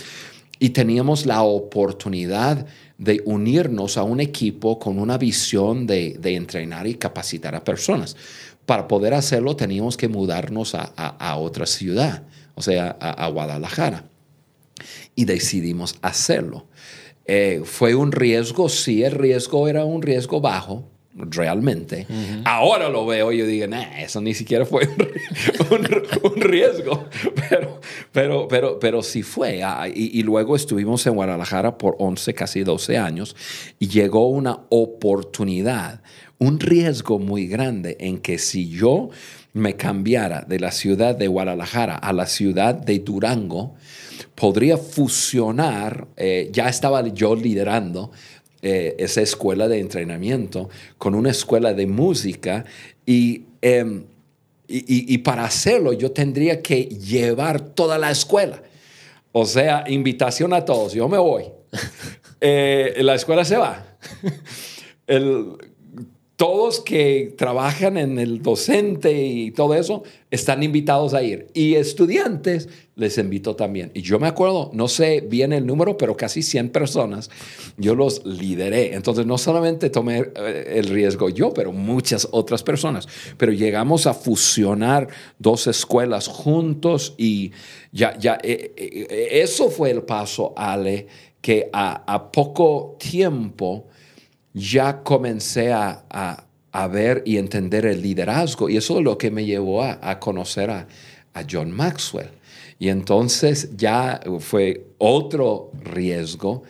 y 0.58 0.70
teníamos 0.70 1.26
la 1.26 1.42
oportunidad 1.42 2.64
de 2.96 3.20
unirnos 3.26 3.98
a 3.98 4.04
un 4.04 4.20
equipo 4.20 4.78
con 4.78 4.98
una 4.98 5.18
visión 5.18 5.86
de, 5.86 6.16
de 6.18 6.34
entrenar 6.36 6.86
y 6.86 6.94
capacitar 6.94 7.54
a 7.54 7.62
personas. 7.62 8.16
Para 8.64 8.88
poder 8.88 9.12
hacerlo 9.12 9.54
teníamos 9.54 9.98
que 9.98 10.08
mudarnos 10.08 10.74
a, 10.74 10.94
a- 10.96 11.08
a 11.32 11.36
otra 11.36 11.66
ciudad, 11.66 12.22
o 12.54 12.62
sea, 12.62 12.96
a- 12.98 13.10
a 13.26 13.28
Guadalajara 13.28 14.04
y 15.14 15.24
decidimos 15.24 15.96
hacerlo. 16.02 16.66
Eh, 17.26 17.60
fue 17.64 17.94
un 17.94 18.12
riesgo, 18.12 18.68
sí, 18.68 19.02
el 19.04 19.12
riesgo 19.12 19.68
era 19.68 19.84
un 19.84 20.00
riesgo 20.02 20.40
bajo, 20.40 20.88
realmente. 21.14 22.06
Ahora 22.44 22.88
lo 22.88 23.04
veo 23.04 23.32
y 23.32 23.38
yo 23.38 23.46
digo, 23.46 23.66
nah, 23.66 23.98
eso 24.00 24.20
ni 24.20 24.34
siquiera 24.34 24.64
fue 24.64 24.86
un, 24.86 24.96
ri- 25.84 26.20
un- 26.24 26.32
un 26.32 26.40
riesgo, 26.40 27.06
pero, 27.50 27.80
pero, 28.12 28.48
pero, 28.48 28.78
pero 28.78 29.02
sí 29.02 29.22
fue. 29.22 29.62
Ah, 29.62 29.88
y, 29.92 30.18
y 30.18 30.22
luego 30.22 30.54
estuvimos 30.56 31.06
en 31.06 31.14
Guadalajara 31.14 31.76
por 31.76 31.96
11, 31.98 32.32
casi 32.34 32.62
12 32.62 32.96
años 32.96 33.34
y 33.78 33.88
llegó 33.88 34.28
una 34.28 34.60
oportunidad, 34.68 36.00
un 36.38 36.60
riesgo 36.60 37.18
muy 37.18 37.46
grande 37.46 37.96
en 38.00 38.18
que 38.18 38.38
si 38.38 38.68
yo 38.70 39.10
me 39.52 39.74
cambiara 39.74 40.42
de 40.48 40.60
la 40.60 40.70
ciudad 40.70 41.16
de 41.16 41.26
Guadalajara 41.26 41.96
a 41.96 42.12
la 42.12 42.26
ciudad 42.26 42.74
de 42.74 43.00
Durango, 43.00 43.74
podría 44.38 44.76
fusionar, 44.76 46.06
eh, 46.16 46.48
ya 46.52 46.68
estaba 46.68 47.06
yo 47.08 47.34
liderando 47.34 48.12
eh, 48.62 48.94
esa 48.98 49.20
escuela 49.20 49.66
de 49.68 49.78
entrenamiento 49.80 50.68
con 50.96 51.14
una 51.14 51.30
escuela 51.30 51.74
de 51.74 51.86
música 51.86 52.64
y, 53.06 53.42
em, 53.62 54.04
y, 54.68 54.78
y- 54.78 55.14
y 55.14 55.18
para 55.18 55.44
hacerlo 55.44 55.92
yo 55.92 56.10
tendría 56.12 56.60
que 56.62 56.84
llevar 56.84 57.60
toda 57.60 57.98
la 57.98 58.10
escuela. 58.10 58.62
O 59.32 59.44
sea, 59.46 59.84
invitación 59.88 60.52
a 60.52 60.64
todos, 60.64 60.92
yo 60.92 61.08
me 61.08 61.18
voy. 61.18 61.44
Eh, 62.40 62.94
la 63.02 63.16
escuela 63.16 63.44
se 63.44 63.56
va. 63.56 63.84
El- 65.08 65.54
todos 66.38 66.78
que 66.78 67.34
trabajan 67.36 67.96
en 67.96 68.16
el 68.20 68.42
docente 68.42 69.12
y 69.12 69.50
todo 69.50 69.74
eso 69.74 70.04
están 70.30 70.62
invitados 70.62 71.12
a 71.12 71.24
ir. 71.24 71.48
Y 71.52 71.74
estudiantes 71.74 72.68
les 72.94 73.18
invito 73.18 73.56
también. 73.56 73.90
Y 73.92 74.02
yo 74.02 74.20
me 74.20 74.28
acuerdo, 74.28 74.70
no 74.72 74.86
sé 74.86 75.20
bien 75.20 75.52
el 75.52 75.66
número, 75.66 75.96
pero 75.96 76.16
casi 76.16 76.42
100 76.42 76.70
personas, 76.70 77.28
yo 77.76 77.96
los 77.96 78.24
lideré. 78.24 78.94
Entonces 78.94 79.26
no 79.26 79.36
solamente 79.36 79.90
tomé 79.90 80.30
eh, 80.36 80.74
el 80.76 80.84
riesgo 80.84 81.28
yo, 81.28 81.52
pero 81.52 81.72
muchas 81.72 82.28
otras 82.30 82.62
personas. 82.62 83.08
Pero 83.36 83.50
llegamos 83.50 84.06
a 84.06 84.14
fusionar 84.14 85.08
dos 85.40 85.66
escuelas 85.66 86.28
juntos 86.28 87.16
y 87.18 87.50
ya, 87.90 88.16
ya, 88.16 88.38
eh, 88.44 88.74
eh, 88.76 89.28
eso 89.42 89.70
fue 89.70 89.90
el 89.90 90.02
paso, 90.02 90.54
Ale, 90.56 91.08
que 91.40 91.68
a, 91.72 92.04
a 92.14 92.30
poco 92.30 92.96
tiempo 92.96 93.88
ya 94.58 95.02
comencé 95.02 95.72
a, 95.72 96.04
a- 96.10 96.44
ver 96.90 97.24
y 97.26 97.38
entender 97.38 97.86
el 97.86 98.02
liderazgo. 98.02 98.68
Y 98.68 98.76
eso 98.76 98.98
es 98.98 99.04
lo 99.04 99.18
que 99.18 99.32
me 99.32 99.44
llevó 99.44 99.82
a, 99.82 99.98
a 100.00 100.20
conocer 100.20 100.70
a, 100.70 100.86
a 101.34 101.42
John 101.50 101.72
Maxwell. 101.72 102.30
Y 102.78 102.88
entonces 102.88 103.76
ya 103.76 104.20
fue 104.38 104.86
otro 104.98 105.72
riesgo 105.82 106.62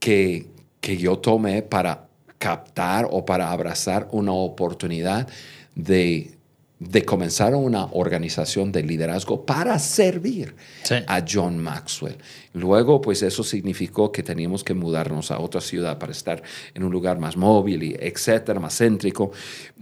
que, 0.00 0.46
que 0.80 0.96
yo 0.96 1.18
tomé 1.18 1.62
para 1.62 2.08
captar 2.38 3.06
o 3.10 3.24
para 3.24 3.52
abrazar 3.52 4.08
una 4.10 4.32
oportunidad 4.32 5.28
de 5.76 6.35
de 6.78 7.06
comenzar 7.06 7.54
una 7.54 7.86
organización 7.92 8.70
de 8.70 8.82
liderazgo 8.82 9.46
para 9.46 9.78
servir 9.78 10.54
Sí. 10.82 10.96
a 11.06 11.24
John 11.26 11.56
Maxwell. 11.58 12.16
Luego, 12.52 13.00
pues 13.00 13.22
eso 13.22 13.42
significó 13.42 14.12
que 14.12 14.22
teníamos 14.22 14.62
que 14.62 14.74
mudarnos 14.74 15.30
a 15.30 15.38
otra 15.38 15.62
ciudad 15.62 15.98
para 15.98 16.12
estar 16.12 16.42
en 16.74 16.84
un 16.84 16.92
lugar 16.92 17.18
más 17.18 17.36
móvil, 17.36 17.82
y 17.82 17.96
etcétera, 17.98 18.60
más 18.60 18.76
céntrico. 18.76 19.30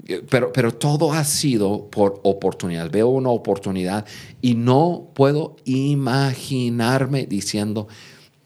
Eh, 0.06 0.22
Pero, 0.30 0.52
pero 0.52 0.72
todo 0.72 1.12
ha 1.12 1.24
sido 1.24 1.88
por 1.90 2.20
oportunidad. 2.22 2.88
Veo 2.90 3.08
una 3.08 3.30
oportunidad 3.30 4.04
y 4.40 4.54
no 4.54 5.10
puedo 5.14 5.56
imaginarme 5.64 7.26
diciendo, 7.26 7.88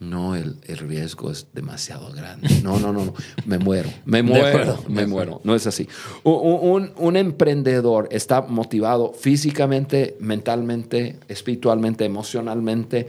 no, 0.00 0.36
el, 0.36 0.56
el 0.66 0.78
riesgo 0.78 1.30
es 1.32 1.48
demasiado 1.52 2.12
grande. 2.12 2.48
No, 2.62 2.78
no, 2.78 2.92
no, 2.92 3.04
no. 3.04 3.14
Me 3.46 3.58
muero. 3.58 3.90
Me 4.04 4.22
muero. 4.22 4.46
acuerdo, 4.46 4.84
me 4.88 5.06
muero. 5.06 5.40
No 5.42 5.54
es 5.56 5.66
así. 5.66 5.88
Un, 6.22 6.58
un- 6.70 6.92
un 6.96 7.16
emprendedor 7.16 8.08
está 8.12 8.42
motivado 8.42 9.12
físicamente, 9.12 10.16
mentalmente, 10.20 11.18
espiritualmente, 11.28 12.04
emocionalmente 12.04 13.08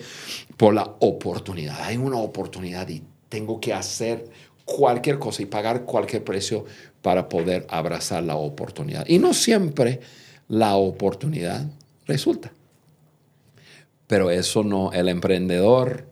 por 0.57 0.73
la 0.73 0.95
oportunidad. 0.99 1.79
Hay 1.83 1.97
una 1.97 2.17
oportunidad 2.17 2.89
y 2.89 3.03
tengo 3.29 3.59
que 3.59 3.73
hacer 3.73 4.25
cualquier 4.65 5.19
cosa 5.19 5.43
y 5.43 5.45
pagar 5.45 5.85
cualquier 5.85 6.23
precio 6.23 6.65
para 7.03 7.29
poder 7.29 7.67
abrazar 7.69 8.23
la 8.23 8.35
oportunidad. 8.35 9.05
Y 9.07 9.19
no 9.19 9.33
siempre 9.35 9.99
la 10.47 10.75
oportunidad 10.75 11.67
resulta. 12.07 12.51
Pero 14.07 14.31
eso 14.31 14.63
no, 14.63 14.91
el 14.91 15.07
emprendedor 15.07 16.05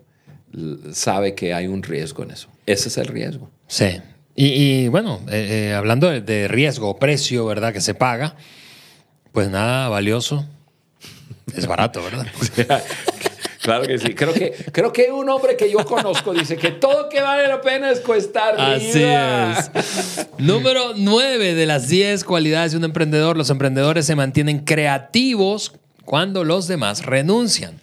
sabe 0.91 1.35
que 1.35 1.53
hay 1.53 1.67
un 1.67 1.83
riesgo 1.83 2.23
en 2.23 2.31
eso. 2.31 2.49
Ese 2.65 2.89
es 2.89 2.97
el 2.97 3.07
riesgo. 3.07 3.49
Sí. 3.67 4.01
Y, 4.35 4.45
y, 4.45 4.87
bueno, 4.87 5.21
eh, 5.29 5.69
eh, 5.69 5.73
hablando 5.73 6.09
de, 6.09 6.21
de 6.21 6.47
riesgo, 6.47 6.97
precio, 6.97 7.45
¿verdad? 7.45 7.73
Que 7.73 7.81
se 7.81 7.93
paga, 7.93 8.35
pues 9.31 9.49
nada 9.49 9.89
valioso. 9.89 10.45
Es 11.55 11.65
barato, 11.65 12.01
¿verdad? 12.03 12.27
Claro 13.67 13.85
que 13.85 13.99
sí. 13.99 14.15
Creo 14.15 14.33
que, 14.33 14.53
creo 14.71 14.93
que 14.93 15.11
un 15.11 15.27
hombre 15.27 15.57
que 15.57 15.69
yo 15.69 15.83
conozco 15.83 16.33
dice 16.33 16.55
que 16.55 16.71
todo 16.71 17.09
que 17.09 17.19
vale 17.19 17.49
la 17.49 17.59
pena 17.59 17.91
es 17.91 17.99
cuesta 17.99 18.47
arriba. 18.47 18.75
Así 18.75 19.03
es. 19.03 20.29
Número 20.37 20.93
9 20.95 21.53
de 21.53 21.65
las 21.65 21.89
10 21.89 22.23
cualidades 22.23 22.71
de 22.71 22.77
un 22.77 22.85
emprendedor. 22.85 23.35
Los 23.35 23.49
emprendedores 23.49 24.05
se 24.05 24.15
mantienen 24.15 24.59
creativos 24.59 25.73
cuando 26.05 26.45
los 26.45 26.69
demás 26.69 27.05
renuncian. 27.05 27.81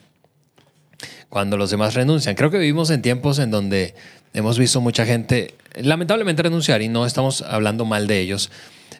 Cuando 1.35 1.57
los 1.57 1.69
demás 1.69 1.95
renuncian. 1.95 2.37
Creo 2.37 2.49
que 2.49 2.59
vivimos 2.59 2.91
en 2.91 3.03
tiempos 3.03 3.41
en 3.41 3.51
donde 3.51 3.97
hemos 4.35 4.57
visto 4.57 4.81
mucha 4.81 5.05
gente, 5.05 5.57
lamentablemente, 5.75 6.45
renunciar 6.45 6.81
y 6.81 6.87
no 6.89 7.07
estamos 7.07 7.43
hablando 7.43 7.85
mal 7.85 8.07
de 8.07 8.21
ellos. 8.21 8.53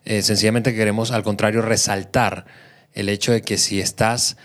Eh, 0.05 0.21
sencillamente 0.21 0.75
queremos, 0.75 1.13
al 1.13 1.23
contrario, 1.23 1.63
resaltar 1.63 2.45
el 2.93 3.09
hecho 3.09 3.31
de 3.31 3.43
que 3.43 3.57
si 3.57 3.79
estás 3.79 4.37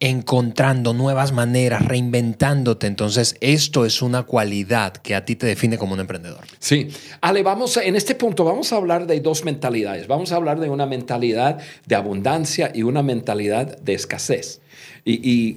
encontrando 0.00 0.94
nuevas 0.94 1.30
maneras, 1.30 1.84
reinventándote. 1.84 2.88
Entonces, 2.88 3.36
esto 3.40 3.86
es 3.86 4.02
una 4.02 4.24
cualidad 4.24 4.94
que 4.94 5.14
a 5.14 5.24
ti 5.24 5.36
te 5.36 5.46
define 5.46 5.78
como 5.78 5.94
un 5.94 6.00
emprendedor. 6.00 6.40
Sí. 6.58 6.88
Ale, 7.20 7.44
vamos 7.44 7.76
a- 7.76 7.84
en 7.84 7.94
este 7.94 8.16
punto 8.16 8.42
vamos 8.44 8.72
a 8.72 8.76
hablar 8.78 9.06
de 9.06 9.20
dos 9.20 9.44
mentalidades. 9.44 10.08
Vamos 10.08 10.32
a 10.32 10.36
hablar 10.36 10.58
de 10.58 10.70
una 10.70 10.86
mentalidad 10.86 11.58
de 11.86 11.94
abundancia 11.94 12.72
y 12.74 12.82
una 12.82 13.04
mentalidad 13.04 13.78
de 13.78 13.94
escasez. 13.94 14.60
Y, 15.04 15.56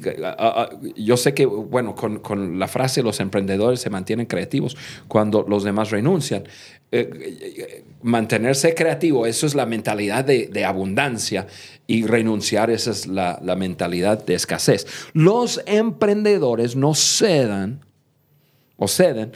yo 0.96 1.18
sé 1.18 1.34
que, 1.34 1.46
bueno, 1.46 1.96
con, 1.96 2.20
con 2.20 2.60
la 2.60 2.68
frase 2.68 3.02
los 3.04 3.20
emprendedores 3.20 3.80
se 3.80 3.90
mantienen 3.90 4.26
creativos 4.26 4.78
cuando 5.08 5.46
los 5.48 5.64
demás 5.64 5.92
renuncian. 5.92 6.44
Eh, 6.90 7.10
eh, 7.12 7.84
mantenerse 8.02 8.74
creativo, 8.74 9.26
eso 9.26 9.46
es 9.46 9.56
la 9.56 9.66
mentalidad 9.66 10.24
de, 10.24 10.48
de 10.48 10.64
abundancia 10.64 11.46
y 11.86 12.06
renunciar, 12.06 12.70
esa 12.70 12.92
es 12.92 13.08
la, 13.08 13.40
la 13.44 13.58
mentalidad 13.58 14.26
de 14.26 14.36
escasez. 14.36 14.88
Los 15.12 15.62
emprendedores 15.66 16.78
no 16.78 16.94
cedan 16.94 17.82
o 18.78 18.88
ceden 18.88 19.34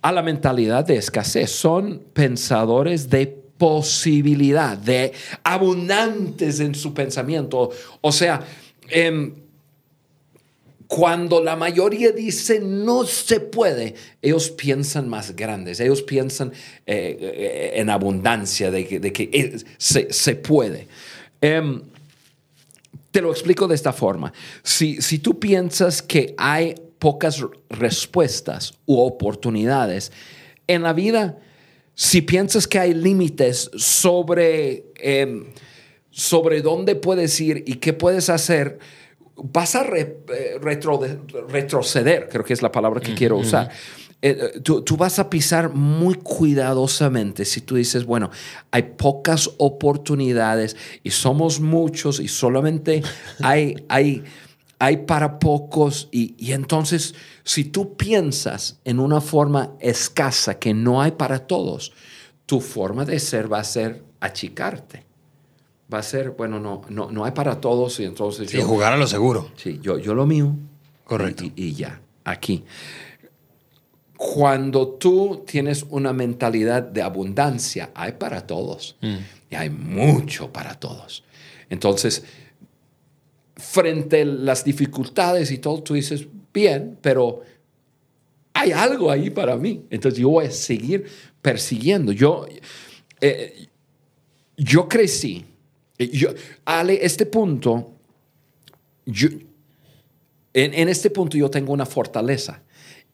a 0.00 0.12
la 0.12 0.22
mentalidad 0.22 0.84
de 0.84 0.96
escasez. 0.96 1.50
Son 1.50 2.02
pensadores 2.12 3.10
de 3.10 3.26
posibilidad, 3.26 4.76
de 4.76 5.12
abundantes 5.44 6.58
en 6.58 6.74
su 6.74 6.92
pensamiento. 6.92 7.70
O 8.00 8.10
sea, 8.10 8.40
em, 8.88 9.34
cuando 10.86 11.42
la 11.42 11.56
mayoría 11.56 12.12
dice 12.12 12.60
no 12.60 13.04
se 13.04 13.40
puede, 13.40 13.94
ellos 14.20 14.50
piensan 14.50 15.08
más 15.08 15.34
grandes, 15.34 15.80
ellos 15.80 16.02
piensan 16.02 16.52
eh, 16.84 17.16
eh, 17.18 17.72
en 17.76 17.88
abundancia, 17.88 18.70
de 18.70 18.86
que, 18.86 19.64
se, 19.78 20.36
puede. 20.36 20.88
Em, 21.40 21.80
te 23.10 23.22
lo 23.22 23.30
explico 23.30 23.66
de 23.66 23.74
esta 23.74 23.92
forma. 23.92 24.34
Si, 24.62 25.00
si 25.00 25.18
tú 25.18 25.38
piensas 25.40 26.02
que 26.02 26.34
hay 26.36 26.74
pocas 26.98 27.42
respuestas 27.70 28.74
u 28.84 29.00
oportunidades 29.00 30.12
en 30.66 30.82
la 30.82 30.92
vida, 30.92 31.38
si 31.94 32.22
piensas 32.22 32.66
que 32.66 32.78
hay 32.78 32.94
límites 32.94 33.70
sobre, 33.76 34.84
em, 34.96 35.46
sobre 36.12 36.62
dónde 36.62 36.94
puedes 36.94 37.40
ir 37.40 37.64
y 37.66 37.74
qué 37.76 37.92
puedes 37.92 38.28
hacer, 38.30 38.78
vas 39.36 39.74
a 39.74 39.82
re- 39.82 40.18
eh, 40.32 40.58
retro- 40.60 41.00
retroceder, 41.48 42.28
creo 42.30 42.44
que 42.44 42.52
es 42.52 42.62
la 42.62 42.70
palabra 42.70 43.00
que 43.00 43.14
quiero 43.14 43.38
usar. 43.38 43.70
Eh, 44.24 44.60
tú, 44.62 44.82
tú 44.82 44.96
vas 44.96 45.18
a 45.18 45.28
pisar 45.28 45.72
muy 45.74 46.14
cuidadosamente 46.14 47.44
si 47.44 47.60
tú 47.60 47.74
dices, 47.74 48.04
bueno, 48.04 48.30
hay 48.70 48.82
pocas 48.96 49.50
oportunidades 49.58 50.76
y 51.02 51.10
somos 51.10 51.58
muchos 51.60 52.20
y 52.20 52.28
solamente 52.28 53.02
hay, 53.42 53.84
hay, 53.88 54.22
hay 54.78 54.98
para 54.98 55.38
pocos 55.40 56.08
y, 56.12 56.34
y 56.38 56.52
entonces 56.52 57.14
si 57.42 57.64
tú 57.64 57.96
piensas 57.96 58.78
en 58.84 59.00
una 59.00 59.20
forma 59.20 59.72
escasa 59.80 60.58
que 60.58 60.72
no 60.72 61.02
hay 61.02 61.12
para 61.12 61.40
todos, 61.46 61.92
tu 62.46 62.60
forma 62.60 63.04
de 63.04 63.18
ser 63.18 63.52
va 63.52 63.58
a 63.60 63.64
ser 63.64 64.04
achicarte. 64.20 65.04
Va 65.92 65.98
a 65.98 66.02
ser, 66.02 66.30
bueno, 66.30 66.58
no, 66.58 66.82
no, 66.88 67.10
no 67.10 67.24
hay 67.24 67.32
para 67.32 67.60
todos 67.60 68.00
y 68.00 68.04
entonces 68.04 68.50
Sí, 68.50 68.58
yo, 68.58 68.64
jugar 68.64 68.92
a 68.92 68.96
lo 68.96 69.06
seguro. 69.06 69.50
Sí, 69.56 69.78
yo, 69.82 69.98
yo 69.98 70.14
lo 70.14 70.26
mío. 70.26 70.54
Correcto. 71.04 71.44
Y, 71.44 71.52
y 71.56 71.74
ya, 71.74 72.00
aquí. 72.24 72.64
Cuando 74.16 74.88
tú 74.88 75.42
tienes 75.46 75.84
una 75.90 76.12
mentalidad 76.12 76.82
de 76.82 77.02
abundancia, 77.02 77.90
hay 77.94 78.12
para 78.12 78.46
todos. 78.46 78.96
Y 79.50 79.54
hay 79.56 79.68
mucho 79.68 80.52
para 80.52 80.74
todos. 80.74 81.24
Entonces, 81.68 82.22
frente 83.56 84.22
a 84.22 84.24
las 84.24 84.64
dificultades 84.64 85.50
y 85.50 85.58
todo, 85.58 85.82
tú 85.82 85.94
dices, 85.94 86.26
bien, 86.54 86.98
pero 87.00 87.42
hay 88.54 88.72
algo 88.72 89.10
ahí 89.10 89.30
para 89.30 89.56
mí. 89.56 89.84
Entonces 89.90 90.20
yo 90.20 90.28
voy 90.28 90.46
a 90.46 90.50
seguir 90.50 91.06
persiguiendo. 91.40 92.12
Yo, 92.12 92.46
eh, 93.20 93.68
yo 94.56 94.88
crecí. 94.88 95.44
Yo, 96.10 96.30
Ale, 96.64 96.98
este 97.04 97.26
punto, 97.26 97.92
yo, 99.06 99.28
en, 100.54 100.74
en 100.74 100.88
este 100.88 101.10
punto 101.10 101.36
yo 101.36 101.50
tengo 101.50 101.72
una 101.72 101.86
fortaleza. 101.86 102.62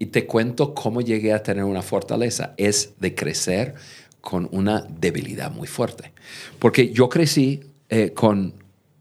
Y 0.01 0.07
te 0.07 0.27
cuento 0.27 0.75
cómo 0.75 1.01
llegué 1.01 1.33
a 1.33 1.43
tener 1.43 1.65
una 1.65 1.83
fortaleza. 1.83 2.55
Es 2.57 2.95
de 3.01 3.15
crecer 3.17 3.75
con 4.21 4.49
una 4.53 4.87
debilidad 4.89 5.51
muy 5.51 5.67
fuerte. 5.67 6.13
Porque 6.61 6.93
yo 6.93 7.09
crecí 7.09 7.65
eh, 7.89 8.13
con 8.13 8.55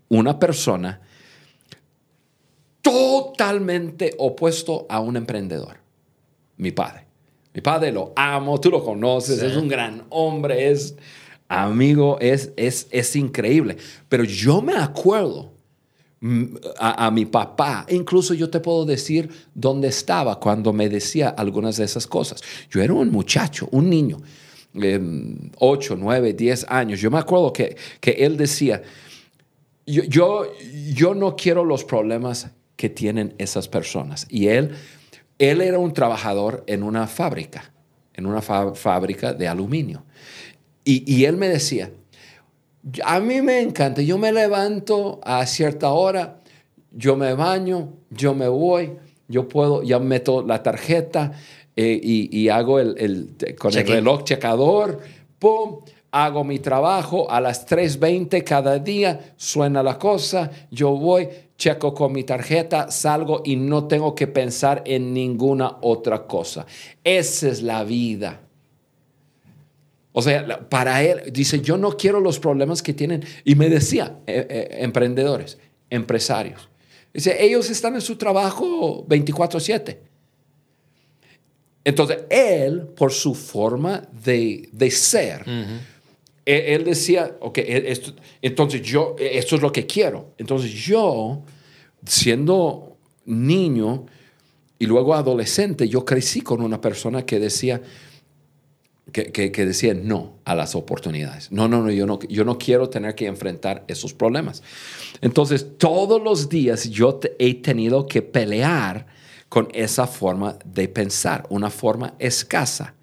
una 0.10 0.40
persona 0.40 1.02
totalmente 2.82 4.16
opuesto 4.18 4.86
a 4.90 5.00
un 5.00 5.18
emprendedor. 5.18 5.78
Mi 6.58 6.72
padre. 6.72 7.06
Mi 7.54 7.62
padre 7.62 7.92
lo 7.92 8.14
amo, 8.16 8.60
tú 8.60 8.70
lo 8.70 8.84
conoces, 8.84 9.40
Sí. 9.40 9.46
es 9.46 9.56
un 9.56 9.68
gran 9.68 10.04
hombre, 10.10 10.72
es 10.72 10.96
amigo, 11.48 12.18
es, 12.20 12.52
es, 12.58 12.88
es 12.92 13.16
increíble. 13.16 13.78
Pero 14.10 14.24
yo 14.24 14.62
me 14.62 14.76
acuerdo 14.76 15.54
mm, 16.20 16.46
a, 16.78 17.08
a 17.08 17.12
mi 17.12 17.26
papá, 17.26 17.86
incluso 17.90 18.34
yo 18.34 18.50
te 18.50 18.60
puedo 18.60 18.86
decir 18.86 19.30
dónde 19.54 19.88
estaba 19.88 20.40
cuando 20.40 20.74
me 20.74 20.90
decía 20.90 21.30
algunas 21.30 21.78
de 21.78 21.86
esas 21.86 22.08
cosas. 22.08 22.42
Yo 22.70 22.82
era 22.82 22.94
un 22.94 23.12
muchacho, 23.12 23.68
un 23.72 23.90
niño, 23.90 24.20
8, 25.58 25.96
9, 25.98 26.34
10 26.34 26.66
años. 26.70 27.00
Yo 27.00 27.10
me 27.10 27.18
acuerdo 27.18 27.52
que, 27.52 27.76
que 28.00 28.12
él 28.12 28.38
decía, 28.38 28.82
yo, 29.86 30.04
yo, 30.04 30.46
yo 30.94 31.16
no 31.16 31.36
quiero 31.36 31.66
los 31.66 31.84
problemas 31.84 32.52
que 32.76 32.90
tienen 32.90 33.34
esas 33.38 33.68
personas. 33.68 34.28
Y 34.30 34.48
él, 34.48 34.72
él 35.40 35.62
era 35.62 35.80
un 35.80 35.94
trabajador 35.94 36.64
en 36.68 36.84
una 36.84 37.08
fábrica, 37.08 37.72
en 38.14 38.26
una 38.26 38.42
fábrica 38.42 39.34
de 39.34 39.48
aluminio. 39.48 40.04
Y, 40.88 41.04
y 41.12 41.26
él 41.26 41.36
me 41.38 41.50
decía, 41.50 41.92
a 43.04 43.20
mí 43.20 43.42
me 43.42 43.60
encanta, 43.62 44.02
yo 44.02 44.18
me 44.18 44.32
levanto 44.32 45.20
a 45.24 45.46
cierta 45.46 45.92
hora, 45.92 46.40
yo 46.92 47.16
me 47.16 47.34
baño, 47.34 47.94
yo 48.10 48.34
me 48.34 48.48
voy, 48.48 48.94
yo 49.28 49.48
puedo, 49.50 49.84
ya 49.84 50.00
meto 50.00 50.42
la 50.42 50.64
tarjeta 50.64 51.34
eh, 51.76 52.00
y, 52.02 52.36
y 52.38 52.50
hago 52.50 52.80
el, 52.80 52.96
el- 52.98 53.56
con 53.58 53.72
el 53.72 53.80
reloj 53.96 54.24
checador, 54.24 55.00
pum, 55.38 55.82
hago 56.12 56.44
mi 56.46 56.60
trabajo 56.60 57.30
a 57.30 57.42
las 57.42 57.68
3.20 57.68 58.44
cada 58.46 58.80
día, 58.80 59.34
suena 59.36 59.84
la 59.84 60.00
cosa, 60.00 60.50
yo 60.72 60.92
voy, 60.92 61.28
checo 61.58 61.94
con 61.94 62.14
mi 62.14 62.24
tarjeta, 62.24 62.90
salgo 62.90 63.42
y 63.44 63.58
no 63.58 63.88
tengo 63.88 64.16
que 64.16 64.28
pensar 64.28 64.82
en 64.86 65.14
ninguna 65.14 65.78
otra 65.82 66.26
cosa. 66.26 66.66
Esa 67.04 67.50
es 67.50 67.62
la 67.62 67.84
vida. 67.84 68.40
O 70.20 70.22
sea, 70.24 70.68
para 70.68 71.04
él, 71.04 71.32
dice, 71.32 71.62
yo 71.62 71.78
no 71.78 71.96
quiero 71.96 72.20
los 72.20 72.40
problemas 72.40 72.82
que 72.82 72.92
tienen. 72.92 73.24
Y 73.46 73.54
me 73.54 73.70
decía, 73.70 74.18
eh, 74.26 74.48
eh, 74.50 74.78
emprendedores, 74.80 75.60
empresarios. 75.92 76.70
Dice, 77.14 77.38
ellos 77.44 77.70
están 77.70 77.94
en 77.94 78.02
su 78.02 78.16
trabajo 78.16 79.06
24/7. 79.08 80.00
Entonces, 81.84 82.18
él, 82.32 82.88
por 82.98 83.12
su 83.14 83.36
forma 83.36 84.08
de, 84.24 84.68
de 84.72 84.90
ser, 84.92 85.44
él, 85.48 86.62
él 86.66 86.84
decía, 86.84 87.38
ok, 87.40 87.60
e- 87.60 87.92
esto- 87.92 88.14
entonces 88.42 88.82
yo, 88.82 89.16
esto 89.20 89.56
es 89.56 89.62
lo 89.62 89.72
que 89.72 89.86
quiero. 89.86 90.34
Entonces 90.40 90.72
yo, 90.72 91.44
siendo 92.06 92.98
niño 93.26 94.06
y 94.80 94.86
luego 94.88 95.14
adolescente, 95.14 95.88
yo 95.88 96.04
crecí 96.04 96.42
con 96.42 96.62
una 96.62 96.82
persona 96.82 97.26
que 97.26 97.40
decía, 97.40 97.82
que, 99.12 99.32
que- 99.32 99.52
que 99.52 99.94
no 99.96 100.40
a 100.46 100.56
las 100.56 100.76
oportunidades. 100.76 101.52
No, 101.52 101.68
no, 101.68 101.82
no 101.82 101.92
yo, 101.92 102.06
no, 102.06 102.20
yo 102.28 102.44
no 102.46 102.58
quiero 102.58 102.90
tener 102.90 103.16
que 103.16 103.26
enfrentar 103.28 103.84
esos 103.88 104.14
problemas. 104.14 104.64
Entonces, 105.22 105.66
todos 105.78 106.22
los 106.22 106.50
días 106.50 106.90
yo 106.90 107.16
te- 107.16 107.36
he 107.40 107.54
tenido 107.56 108.06
que 108.08 108.22
pelear 108.22 109.08
con 109.50 109.70
esa 109.74 110.08
forma 110.08 110.58
de 110.66 110.88
pensar, 110.90 111.46
una 111.50 111.70
forma 111.70 112.16
escasa. 112.20 112.94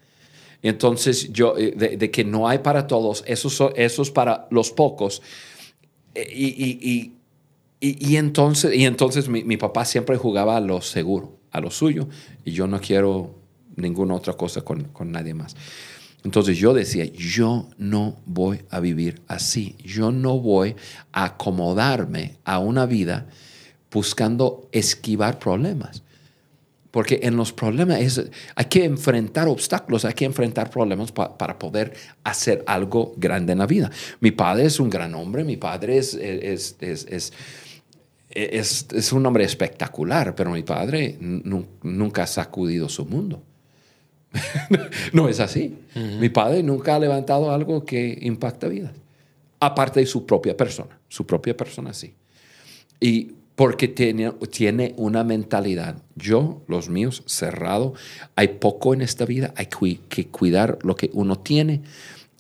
Entonces, 0.63 1.33
yo, 1.33 1.57
eh, 1.59 1.73
de, 1.77 1.97
de 1.97 2.11
que 2.11 2.25
no 2.25 2.49
hay 2.49 2.59
para 2.59 2.87
todos, 2.87 3.23
eso, 3.27 3.49
so- 3.51 3.75
eso 3.75 4.03
es 4.03 4.11
para 4.11 4.47
los 4.51 4.71
pocos. 4.71 5.23
Eh, 6.15 6.31
y- 6.35 6.65
y- 6.65 7.13
y- 7.81 8.13
y 8.13 8.17
entonces, 8.17 8.75
y 8.75 8.85
entonces 8.85 9.29
mi, 9.29 9.43
mi 9.45 9.57
papá 9.57 9.85
siempre 9.85 10.17
jugaba 10.17 10.57
a 10.57 10.61
lo 10.61 10.81
seguro, 10.81 11.39
a 11.51 11.61
lo 11.61 11.71
suyo, 11.71 12.09
y 12.45 12.53
yo 12.53 12.67
no 12.67 12.81
quiero 12.81 13.35
ninguna 13.77 14.15
otra 14.15 14.35
cosa 14.35 14.63
con, 14.63 14.85
con 14.85 15.11
nadie 15.13 15.35
más. 15.35 15.55
Entonces 16.25 16.57
yo 16.57 16.73
decía, 16.73 17.05
yo 17.05 17.69
no 17.77 18.17
voy 18.25 18.63
a 18.71 18.81
vivir 18.81 19.21
así, 19.29 19.77
yo 19.85 20.11
no 20.11 20.39
voy 20.39 20.75
a 21.13 21.25
acomodarme 21.25 22.37
a 22.45 22.59
una 22.59 22.87
vida 22.87 23.27
buscando 23.93 24.69
esquivar 24.73 25.39
problemas. 25.39 26.03
Porque 26.91 27.21
en 27.25 27.37
los 27.37 27.53
problemas 27.53 27.99
hay 28.55 28.65
que 28.67 28.85
enfrentar 28.85 29.49
obstáculos, 29.49 30.05
hay 30.05 30.15
que 30.15 30.25
enfrentar 30.25 30.71
problemas 30.71 31.11
pa- 31.13 31.37
para 31.37 31.59
poder 31.59 31.93
hacer 32.23 32.63
algo 32.69 33.15
grande 33.17 33.53
en 33.53 33.59
la 33.59 33.67
vida. 33.67 33.91
Mi 34.21 34.31
padre 34.31 34.67
es 34.67 34.79
un 34.81 34.89
gran 34.91 35.15
hombre, 35.15 35.43
mi 35.45 35.57
padre 35.57 35.99
es, 35.99 36.15
es, 36.15 36.77
es, 36.81 37.07
es, 38.31 38.87
es- 38.93 39.13
un 39.13 39.27
hombre 39.27 39.45
espectacular, 39.45 40.35
pero 40.35 40.51
mi 40.53 40.63
padre 40.63 41.17
nu- 41.21 41.67
nunca 41.83 42.23
ha 42.23 42.27
sacudido 42.29 42.89
su 42.89 43.05
mundo. 43.05 43.43
no 45.13 45.29
es 45.29 45.41
así. 45.41 45.77
Mi 46.21 46.29
padre 46.29 46.63
nunca 46.63 46.97
ha 46.97 46.99
levantado 46.99 47.51
algo 47.51 47.85
que 47.85 48.19
impacta 48.23 48.69
vidas, 48.69 48.93
aparte 49.61 50.01
de 50.01 50.07
su 50.07 50.27
propia 50.27 50.57
persona, 50.57 50.99
su 51.09 51.27
propia 51.27 51.57
persona 51.57 51.93
sí. 51.93 52.15
Y 53.01 53.33
porque 53.57 53.87
tiene, 53.87 54.33
tiene 54.51 54.95
una 54.97 55.23
mentalidad, 55.23 56.03
yo, 56.17 56.63
los 56.67 56.89
míos, 56.89 57.23
cerrado, 57.27 57.95
hay 58.35 58.49
poco 58.49 58.95
en 58.95 59.03
esta 59.03 59.25
vida, 59.25 59.55
hay 59.57 59.67
que 59.67 60.27
cuidar 60.27 60.79
lo 60.83 60.97
que 60.97 61.11
uno 61.13 61.37
tiene 61.37 61.83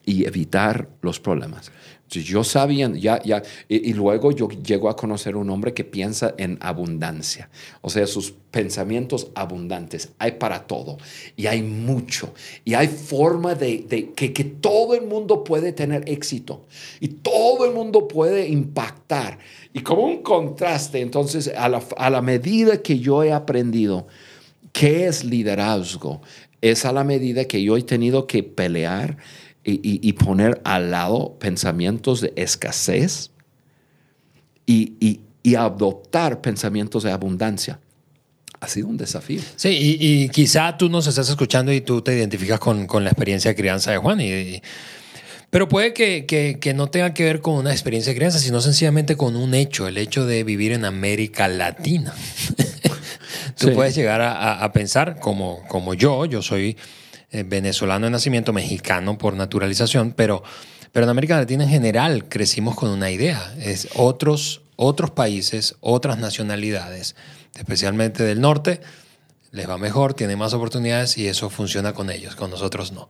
y 0.05 0.27
evitar 0.27 0.89
los 1.03 1.21
problemas. 1.21 1.71
Yo 2.09 2.45
sabía, 2.45 2.91
ya, 2.95 3.21
ya, 3.23 3.43
y, 3.69 3.91
y 3.91 3.93
luego 3.93 4.31
yo 4.31 4.49
llego 4.49 4.89
a 4.89 4.97
conocer 4.97 5.37
un 5.37 5.51
hombre 5.51 5.75
que 5.75 5.85
piensa 5.85 6.35
en 6.39 6.59
abundancia, 6.61 7.51
o 7.81 7.91
sea, 7.91 8.07
sus 8.07 8.33
pensamientos 8.51 9.29
abundantes, 9.35 10.11
hay 10.19 10.33
para 10.33 10.67
todo, 10.67 10.99
y 11.35 11.47
hay 11.47 11.63
mucho, 11.63 12.33
y 12.65 12.75
hay 12.75 12.87
forma 12.89 13.55
de, 13.55 13.85
de 13.89 14.13
que, 14.13 14.33
que 14.33 14.45
todo 14.45 14.95
el 14.95 15.07
mundo 15.07 15.43
puede 15.43 15.73
tener 15.73 16.09
éxito, 16.09 16.67
y 17.01 17.09
todo 17.09 17.65
el 17.65 17.75
mundo 17.75 18.07
puede 18.07 18.49
impactar, 18.49 19.39
y 19.73 19.81
como 19.81 20.05
un 20.05 20.23
contraste, 20.23 21.01
entonces, 21.01 21.51
a 21.57 21.69
la, 21.69 21.83
a 21.97 22.11
la 22.11 22.23
medida 22.23 22.81
que 22.81 23.01
yo 23.01 23.25
he 23.25 23.33
aprendido 23.33 24.07
qué 24.73 25.07
es 25.07 25.25
liderazgo, 25.25 26.21
es 26.61 26.85
a 26.85 26.93
la 26.93 27.05
medida 27.05 27.45
que 27.45 27.63
yo 27.63 27.77
he 27.77 27.83
tenido 27.83 28.27
que 28.27 28.43
pelear 28.43 29.19
y, 29.65 30.01
y- 30.07 30.13
poner 30.13 30.61
al 30.65 30.91
lado 30.91 31.37
pensamientos 31.39 32.21
de 32.21 32.33
escasez 32.37 33.31
y, 34.67 34.95
y- 35.01 35.21
y 35.43 35.55
adoptar 35.57 36.41
pensamientos 36.41 37.03
de 37.03 37.11
abundancia. 37.13 37.81
Ha 38.61 38.69
sido 38.69 38.89
un 38.89 38.97
desafío. 38.97 39.41
Sí, 39.57 39.97
y, 40.01 40.29
quizá 40.31 40.77
tú 40.79 40.89
nos 40.89 41.07
estás 41.07 41.29
escuchando 41.29 41.73
y 41.73 41.81
tú 41.83 42.01
te 42.03 42.15
identificas 42.15 42.59
con, 42.61 42.87
con 42.87 43.05
la 43.05 43.11
experiencia 43.11 43.51
de 43.51 43.55
crianza 43.57 43.91
de 43.91 43.99
Juan. 43.99 44.21
y- 44.21 44.25
y- 44.33 44.63
pero 45.51 45.69
puede 45.69 45.93
que, 45.95 46.27
que- 46.27 46.59
que 46.61 46.75
no 46.75 46.89
tenga 46.89 47.15
que 47.15 47.23
ver 47.25 47.41
con 47.41 47.55
una 47.55 47.71
experiencia 47.73 48.11
de 48.13 48.17
crianza, 48.17 48.39
sino 48.41 48.61
sencillamente 48.61 49.17
con 49.17 49.37
un 49.37 49.55
hecho, 49.55 49.87
el 49.87 49.99
hecho 49.99 50.27
de 50.27 50.43
vivir 50.45 50.73
en 50.73 50.85
América 50.85 51.47
Latina. 51.49 52.13
tú 53.59 53.69
Sí. 53.69 53.75
puedes 53.75 53.95
llegar 53.95 54.21
a, 54.21 54.33
a- 54.33 54.65
a 54.65 54.73
pensar, 54.73 55.21
como, 55.21 55.63
como 55.69 55.95
yo, 55.95 56.25
yo 56.27 56.43
soy 56.43 56.77
eh, 57.35 57.43
venezolano 57.43 58.07
de 58.07 58.11
nacimiento, 58.11 58.53
mexicano 58.53 59.19
por 59.19 59.35
naturalización, 59.35 60.13
pero, 60.13 60.45
pero 60.93 61.05
en 61.05 61.11
América 61.11 61.37
Latina 61.37 61.65
en 61.65 61.71
general 61.71 62.29
crecimos 62.29 62.77
con 62.77 62.91
una 62.91 63.11
idea. 63.11 63.53
Es 63.59 63.89
otros, 63.97 64.63
otros 64.77 65.11
países, 65.11 65.75
otras 65.81 66.19
nacionalidades, 66.19 67.17
especialmente 67.57 68.23
del 68.23 68.41
norte, 68.41 68.81
les 69.51 69.69
va 69.69 69.79
mejor, 69.79 70.15
tienen 70.15 70.39
más 70.39 70.55
oportunidades 70.55 71.19
y 71.19 71.27
eso 71.27 71.51
funciona 71.51 71.93
con 71.93 72.09
ellos, 72.09 72.37
con 72.37 72.51
nosotros 72.51 72.93
no. 72.93 73.09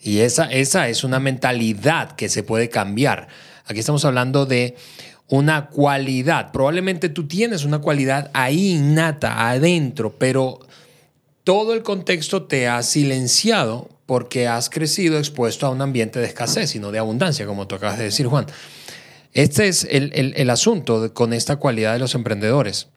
Y 0.00 0.20
esa, 0.20 0.44
esa 0.44 0.88
es 0.88 1.02
una 1.02 1.18
mentalidad 1.18 2.12
que 2.12 2.28
se 2.28 2.44
puede 2.44 2.68
cambiar. 2.68 3.26
Aquí 3.66 3.80
estamos 3.80 4.04
hablando 4.04 4.46
de 4.46 4.76
una 5.26 5.66
cualidad. 5.66 6.52
Probablemente 6.52 7.08
tú 7.08 7.26
tienes 7.26 7.64
una 7.64 7.80
cualidad 7.80 8.30
ahí 8.32 8.74
innata, 8.74 9.50
adentro, 9.50 10.14
pero 10.16 10.60
todo 11.46 11.74
el 11.74 11.84
contexto 11.84 12.42
te 12.42 12.66
ha 12.66 12.82
silenciado 12.82 13.88
porque 14.04 14.48
has 14.48 14.68
crecido 14.68 15.16
expuesto 15.16 15.64
a 15.64 15.70
un 15.70 15.80
ambiente 15.80 16.18
de 16.18 16.26
escasez 16.26 16.74
y 16.74 16.80
no 16.80 16.90
de 16.90 16.98
abundancia, 16.98 17.46
como 17.46 17.68
tú 17.68 17.76
acabas 17.76 17.98
de 17.98 18.04
decir, 18.04 18.26
Juan. 18.26 18.46
Este 19.32 19.68
es 19.68 19.86
el, 19.88 20.10
el- 20.16 20.34
el 20.36 20.50
asunto 20.50 21.00
de- 21.00 21.12
con 21.12 21.32
esta 21.32 21.54
cualidad 21.56 21.92
de 21.92 22.00
los 22.00 22.16
emprendedores 22.16 22.88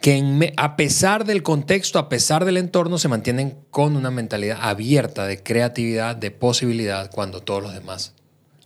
que 0.00 0.16
en 0.16 0.52
a 0.56 0.74
pesar 0.76 1.24
del 1.24 1.44
contexto, 1.44 2.00
a 2.00 2.08
pesar 2.08 2.44
del 2.44 2.56
entorno, 2.56 2.98
se 2.98 3.06
mantienen 3.06 3.56
con 3.70 3.94
una 3.96 4.10
mentalidad 4.10 4.58
abierta 4.60 5.24
de 5.28 5.40
creatividad, 5.40 6.16
de 6.16 6.32
posibilidad, 6.32 7.10
cuando 7.12 7.40
todos 7.42 7.62
los 7.62 7.72
demás, 7.74 8.12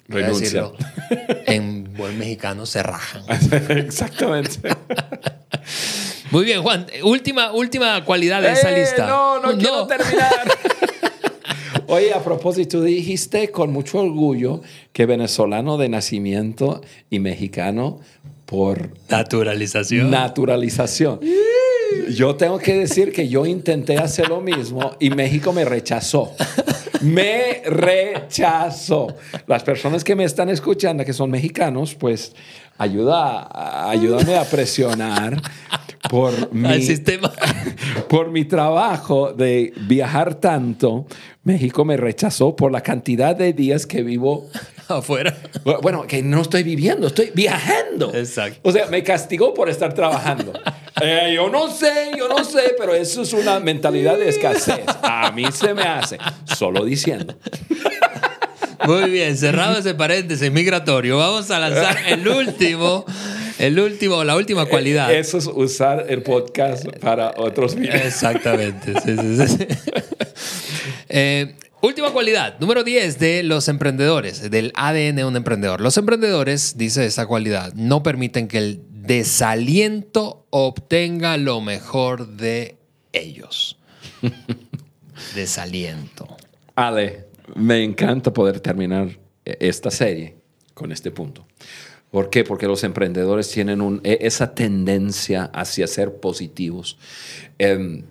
Renuncian. 0.09 0.71
en 1.47 1.80
buen 2.01 2.19
mexicano, 2.19 2.67
se 2.67 2.83
rajan. 2.83 3.23
Exactamente. 3.69 4.59
Muy 6.31 6.45
bien, 6.45 6.63
Juan. 6.63 6.87
Última, 7.05 7.53
última 7.53 8.05
cualidad 8.05 8.41
de 8.41 8.53
esa 8.53 8.71
¡Eh, 8.71 8.81
lista. 8.81 9.07
No, 9.07 9.41
no, 9.41 9.57
quiero 9.59 9.87
terminar. 9.87 10.59
Oye, 11.89 12.15
a 12.15 12.23
propósito, 12.23 12.83
dijiste 12.83 13.51
con 13.51 13.73
mucho 13.73 13.99
orgullo 13.99 14.63
que 14.93 15.07
venezolano 15.07 15.77
de 15.77 15.89
nacimiento 15.89 16.81
y 17.11 17.19
mexicano 17.19 17.99
por 18.47 18.91
Naturalización. 19.09 20.11
naturalización. 20.11 21.21
Yo 22.15 22.37
tengo 22.37 22.59
que 22.59 22.75
decir 22.75 23.13
que 23.13 23.29
yo 23.29 23.47
intenté 23.47 23.99
hacer 23.99 24.29
lo 24.29 24.41
mismo 24.41 24.97
y 24.99 25.11
México 25.11 25.53
me 25.53 25.65
rechazó. 25.65 26.35
Me 27.01 27.63
rechazó. 27.65 29.09
Las 29.47 29.63
personas 29.63 30.05
que 30.05 30.15
me 30.15 30.25
están 30.25 30.51
escuchando, 30.51 31.05
que 31.05 31.13
son 31.13 31.31
mexicanos, 31.31 31.95
pues 31.95 32.35
ayuda, 32.77 33.91
ayúdame 33.91 34.37
a 34.37 34.45
presionar 34.45 35.41
por 36.11 36.53
mi, 36.53 36.83
sistema. 36.83 37.33
por 38.09 38.31
mi 38.31 38.45
trabajo 38.45 39.33
de 39.33 39.73
viajar 39.87 40.35
tanto. 40.35 41.07
México 41.45 41.85
me 41.85 41.97
rechazó 41.97 42.55
por 42.57 42.73
la 42.73 42.83
cantidad 42.83 43.35
de 43.35 43.53
días 43.53 43.87
que 43.87 44.03
vivo 44.03 44.49
Afuera. 44.99 45.37
bueno, 45.83 46.07
que 46.07 46.23
no 46.23 46.43
estoy 46.43 46.63
viviendo, 46.63 47.07
estoy 47.07 47.31
viajando. 47.35 48.13
Exacto. 48.15 48.61
O 48.63 48.73
sea, 48.73 48.87
me 48.87 49.03
castigó 49.03 49.55
por 49.55 49.69
estar 49.69 49.95
trabajando. 49.95 50.53
Eh, 51.03 51.33
yo 51.35 51.49
no 51.49 51.71
sé, 51.71 52.11
yo 52.19 52.29
no 52.29 52.45
sé, 52.45 52.75
pero 52.77 52.93
eso 52.93 53.23
es 53.23 53.33
una 53.33 53.59
mentalidad 53.59 54.19
de 54.19 54.29
escasez. 54.29 54.81
A 55.03 55.33
mí 55.33 55.45
se 55.51 55.73
me 55.73 55.83
hace. 55.83 56.19
Solo 56.45 56.85
diciendo. 56.85 57.39
Muy 58.87 59.09
bien, 59.09 59.35
cerrado 59.39 59.79
ese 59.79 59.95
paréntesis 59.95 60.51
migratorio. 60.53 61.17
Vamos 61.17 61.51
a 61.51 61.59
lanzar 61.59 61.97
el 62.07 62.29
último. 62.29 63.07
El 63.59 63.79
último, 63.79 64.25
la 64.25 64.37
última 64.37 64.67
cualidad. 64.67 65.13
Eso 65.15 65.39
es 65.39 65.47
usar 65.47 66.07
el 66.09 66.23
podcast 66.23 66.87
para 66.99 67.33
otros 67.37 67.77
videos. 67.77 68.07
Exactamente. 68.07 68.93
sí, 69.01 69.17
sí, 69.17 69.49
sí. 69.49 69.67
Eh, 71.13 71.57
última 71.83 72.11
cualidad, 72.13 72.59
número 72.61 72.85
10 72.85 73.19
de 73.19 73.43
los 73.43 73.69
emprendedores, 73.69 74.51
del 74.51 74.73
ADN 74.75 75.17
de 75.17 75.25
un 75.25 75.37
emprendedor. 75.37 75.81
Los 75.81 75.97
emprendedores, 75.97 76.77
dice 76.77 77.05
esta 77.07 77.27
cualidad, 77.27 77.73
no 77.75 78.03
permiten 78.03 78.49
que 78.49 78.59
el 78.59 78.83
desaliento 78.91 80.47
obtenga 80.51 81.37
lo 81.37 81.61
mejor 81.61 82.29
de 82.37 82.77
ellos. 83.13 83.79
desaliento. 85.35 86.37
Ale, 86.75 87.27
me 87.55 87.83
encanta 87.83 88.33
poder 88.33 88.61
terminar 88.61 89.09
esta 89.45 89.91
serie 89.91 90.37
con 90.75 90.93
este 90.93 91.11
punto. 91.11 91.47
¿Por 92.11 92.29
qué? 92.31 92.43
Porque 92.45 92.67
los 92.67 92.83
emprendedores 92.85 93.49
tienen 93.51 93.81
un- 93.81 94.01
e- 94.03 94.19
esa 94.23 94.55
tendencia 94.55 95.45
hacia 95.53 95.87
ser 95.87 96.17
positivos. 96.17 96.99
Em, 97.59 98.03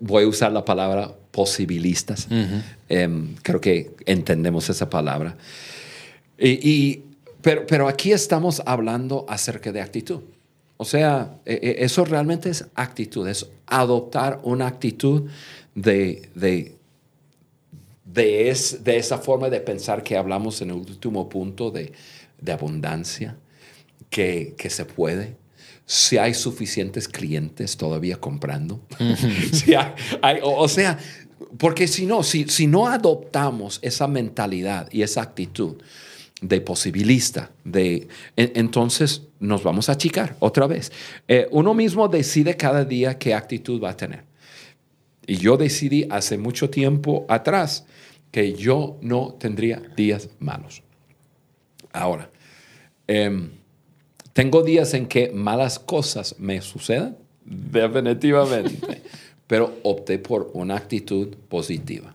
voy 0.00 0.24
a 0.24 0.28
usar 0.28 0.50
la 0.52 0.64
palabra 0.64 1.14
posibilistas. 1.34 2.28
Em, 2.88 3.34
creo 3.42 3.60
que 3.60 3.90
entendemos 4.06 4.70
esa 4.70 4.88
palabra. 4.88 5.36
Y, 6.38 6.50
y- 6.70 7.02
pero, 7.42 7.66
pero 7.66 7.88
aquí 7.88 8.12
estamos 8.12 8.62
hablando 8.64 9.26
acerca 9.28 9.72
de 9.72 9.80
actitud. 9.80 10.20
O 10.76 10.84
sea, 10.84 11.34
e- 11.44 11.58
e- 11.60 11.84
eso 11.84 12.04
realmente 12.04 12.48
es 12.50 12.64
actitud, 12.76 13.26
es 13.28 13.46
adoptar 13.66 14.38
una 14.44 14.66
actitud 14.68 15.28
de, 15.74 16.28
de, 16.36 16.76
de, 18.04 18.48
es- 18.50 18.84
de 18.84 18.96
esa 18.96 19.18
forma 19.18 19.50
de 19.50 19.60
pensar 19.60 20.02
que 20.04 20.16
hablamos 20.16 20.62
en 20.62 20.70
el 20.70 20.76
último 20.76 21.28
punto 21.28 21.70
de, 21.72 21.92
de 22.40 22.52
abundancia, 22.52 23.36
que, 24.08 24.54
que 24.56 24.70
se 24.70 24.84
puede. 24.84 25.36
Si 25.86 26.16
hay 26.16 26.32
suficientes 26.32 27.08
clientes 27.08 27.76
todavía 27.76 28.16
comprando. 28.16 28.80
Si 29.52 29.74
hay- 29.74 29.92
hay- 30.22 30.38
o, 30.42 30.56
o 30.56 30.68
sea, 30.68 30.98
porque 31.58 31.86
si 31.88 32.06
no, 32.06 32.22
si, 32.22 32.44
si 32.48 32.66
no 32.66 32.86
adoptamos 32.88 33.78
esa 33.82 34.06
mentalidad 34.08 34.88
y 34.92 35.02
esa 35.02 35.22
actitud 35.22 35.76
de 36.40 36.60
posibilista, 36.60 37.50
de, 37.64 38.08
en- 38.36 38.52
entonces 38.54 39.22
nos 39.40 39.62
vamos 39.62 39.88
a 39.88 39.92
achicar 39.92 40.36
otra 40.40 40.66
vez. 40.66 40.92
Eh, 41.28 41.46
uno 41.50 41.74
mismo 41.74 42.08
decide 42.08 42.56
cada 42.56 42.84
día 42.84 43.18
qué 43.18 43.34
actitud 43.34 43.82
va 43.82 43.90
a 43.90 43.96
tener. 43.96 44.24
Y 45.26 45.36
yo 45.36 45.56
decidí 45.56 46.06
hace 46.10 46.36
mucho 46.36 46.68
tiempo 46.70 47.24
atrás 47.28 47.86
que 48.30 48.52
yo 48.54 48.98
no 49.00 49.34
tendría 49.38 49.80
días 49.96 50.28
malos. 50.38 50.82
Ahora, 51.92 52.28
em, 53.06 53.50
tengo 54.32 54.62
días 54.62 54.92
en 54.94 55.06
que 55.06 55.30
malas 55.30 55.78
cosas 55.78 56.34
me 56.38 56.60
sucedan, 56.60 57.16
definitivamente, 57.44 59.02
pero 59.46 59.78
opté 59.82 60.18
por 60.18 60.50
una 60.54 60.76
actitud 60.76 61.34
positiva. 61.48 62.14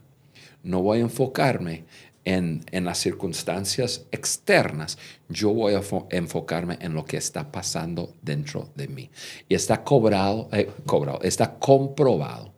No 0.63 0.81
voy 0.81 0.99
a 0.99 1.01
enfocarme 1.01 1.85
en, 2.25 2.63
en 2.71 2.85
las 2.85 2.97
circunstancias 2.99 4.05
externas, 4.11 4.97
yo 5.29 5.53
voy 5.53 5.73
a 5.73 5.81
fo- 5.81 6.05
enfocarme 6.09 6.77
en 6.81 6.93
lo 6.93 7.05
que 7.05 7.17
está 7.17 7.51
pasando 7.51 8.13
dentro 8.21 8.69
de 8.75 8.87
mí. 8.87 9.09
Y 9.47 9.55
está 9.55 9.83
cobrado, 9.83 10.49
eh, 10.51 10.69
cobrado 10.85 11.19
está 11.23 11.55
comprobado 11.57 12.53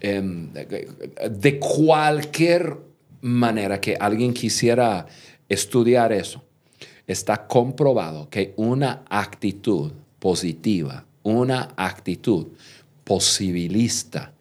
em, 0.00 0.50
de 0.52 1.58
cualquier 1.58 2.76
manera 3.22 3.80
que 3.80 3.96
alguien 3.98 4.34
quisiera 4.34 5.06
estudiar 5.48 6.12
eso, 6.12 6.42
está 7.06 7.46
comprobado 7.46 8.28
que 8.28 8.52
una 8.56 9.02
actitud 9.08 9.92
positiva, 10.18 11.04
una 11.22 11.70
actitud 11.76 12.48
posibilista, 13.04 14.32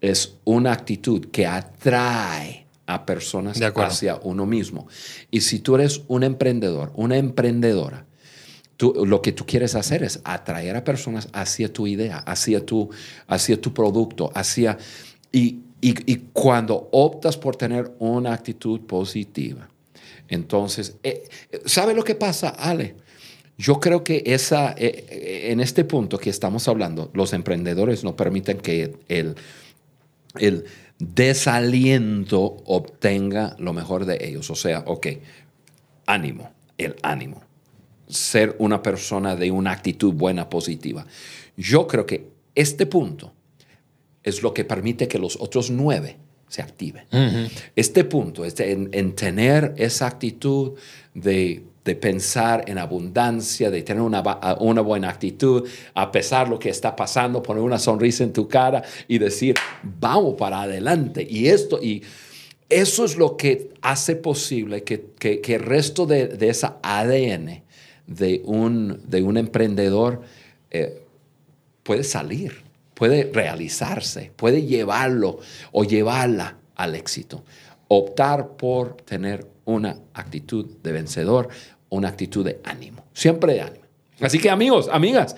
es 0.00 0.34
una 0.44 0.72
actitud 0.72 1.26
que 1.30 1.46
atrae 1.46 2.66
a 2.86 3.06
personas 3.06 3.58
De 3.58 3.66
hacia 3.92 4.16
uno 4.22 4.46
mismo. 4.46 4.88
Y 5.30 5.42
si 5.42 5.60
tú 5.60 5.76
eres 5.76 6.02
un 6.08 6.22
emprendedor, 6.24 6.90
una 6.94 7.16
emprendedora, 7.16 8.06
tú- 8.76 9.04
lo 9.06 9.20
que 9.22 9.32
tú 9.32 9.44
quieres 9.46 9.74
hacer 9.74 10.02
es 10.02 10.20
atraer 10.24 10.74
a 10.76 10.82
personas 10.84 11.28
hacia 11.32 11.72
tu 11.72 11.86
idea, 11.86 12.18
hacia 12.18 12.64
tu, 12.64 12.90
hacia 13.28 13.60
tu 13.60 13.72
producto, 13.72 14.30
hacia... 14.34 14.76
Y, 15.32 15.60
y- 15.80 16.12
y 16.12 16.16
cuando 16.32 16.88
optas 16.92 17.36
por 17.36 17.54
tener 17.56 17.92
una 18.00 18.32
actitud 18.32 18.80
positiva, 18.80 19.68
entonces, 20.28 20.96
eh, 21.02 21.28
¿sabe 21.66 21.94
lo 21.94 22.02
que 22.04 22.14
pasa, 22.14 22.48
Ale? 22.50 22.96
Yo 23.60 23.78
creo 23.78 24.02
que 24.02 24.22
esa, 24.24 24.72
eh, 24.72 25.04
eh, 25.10 25.48
en 25.50 25.60
este 25.60 25.84
punto 25.84 26.16
que 26.16 26.30
estamos 26.30 26.66
hablando, 26.66 27.10
los 27.12 27.34
emprendedores 27.34 28.04
no 28.04 28.16
permiten 28.16 28.56
que 28.56 28.96
el, 29.08 29.34
el 30.38 30.64
desaliento 30.98 32.40
obtenga 32.64 33.56
lo 33.58 33.74
mejor 33.74 34.06
de 34.06 34.16
ellos. 34.18 34.48
O 34.48 34.54
sea, 34.54 34.82
ok, 34.86 35.08
ánimo, 36.06 36.50
el 36.78 36.96
ánimo. 37.02 37.42
Ser 38.08 38.56
una 38.58 38.82
persona 38.82 39.36
de 39.36 39.50
una 39.50 39.72
actitud 39.72 40.14
buena, 40.14 40.48
positiva. 40.48 41.06
Yo 41.58 41.86
creo 41.86 42.06
que 42.06 42.28
este 42.54 42.86
punto 42.86 43.34
es 44.22 44.42
lo 44.42 44.54
que 44.54 44.64
permite 44.64 45.06
que 45.06 45.18
los 45.18 45.36
otros 45.38 45.70
nueve 45.70 46.16
se 46.48 46.62
activen. 46.62 47.04
Este 47.76 48.04
punto, 48.04 48.46
este, 48.46 48.72
en, 48.72 48.88
en 48.92 49.14
tener 49.14 49.74
esa 49.76 50.06
actitud 50.06 50.78
de, 51.12 51.62
de 51.84 51.94
pensar 51.94 52.64
en 52.66 52.76
abundancia, 52.78 53.70
de 53.70 53.82
tener 53.82 54.02
una, 54.02 54.22
una 54.60 54.80
buena 54.82 55.08
actitud, 55.08 55.66
a 55.94 56.12
pesar 56.12 56.46
de 56.46 56.50
lo 56.50 56.58
que 56.58 56.68
está 56.68 56.94
pasando, 56.94 57.42
poner 57.42 57.62
una 57.62 57.78
sonrisa 57.78 58.22
en 58.22 58.32
tu 58.32 58.46
cara 58.48 58.82
y 59.08 59.18
decir, 59.18 59.54
vamos 59.82 60.34
para 60.36 60.62
adelante. 60.62 61.26
Y 61.28 61.48
esto, 61.48 61.82
y 61.82 62.02
eso 62.68 63.04
es 63.04 63.16
lo 63.16 63.36
que 63.36 63.70
hace 63.80 64.14
posible 64.14 64.84
que, 64.84 65.06
que- 65.18 65.40
que 65.40 65.54
el 65.56 65.62
resto 65.62 66.06
de, 66.06 66.28
de 66.28 66.48
esa 66.50 66.78
ADN 66.82 67.62
de 68.06 68.42
un, 68.44 69.00
de 69.08 69.22
un 69.22 69.36
emprendedor 69.36 70.20
eh, 70.70 71.02
puede 71.82 72.04
salir, 72.04 72.62
puede 72.94 73.30
realizarse, 73.32 74.32
puede 74.36 74.62
llevarlo 74.64 75.38
o 75.72 75.84
llevarla 75.84 76.58
al 76.76 76.94
éxito. 76.94 77.42
Optar 77.88 78.56
por 78.56 78.96
tener 78.98 79.46
una 79.74 79.96
actitud 80.14 80.66
de 80.82 80.92
vencedor, 80.92 81.48
una 81.88 82.08
actitud 82.08 82.44
de 82.44 82.60
ánimo, 82.64 83.04
siempre 83.12 83.54
de 83.54 83.60
ánimo. 83.62 83.84
Así 84.20 84.38
que 84.38 84.50
amigos, 84.50 84.88
amigas, 84.92 85.34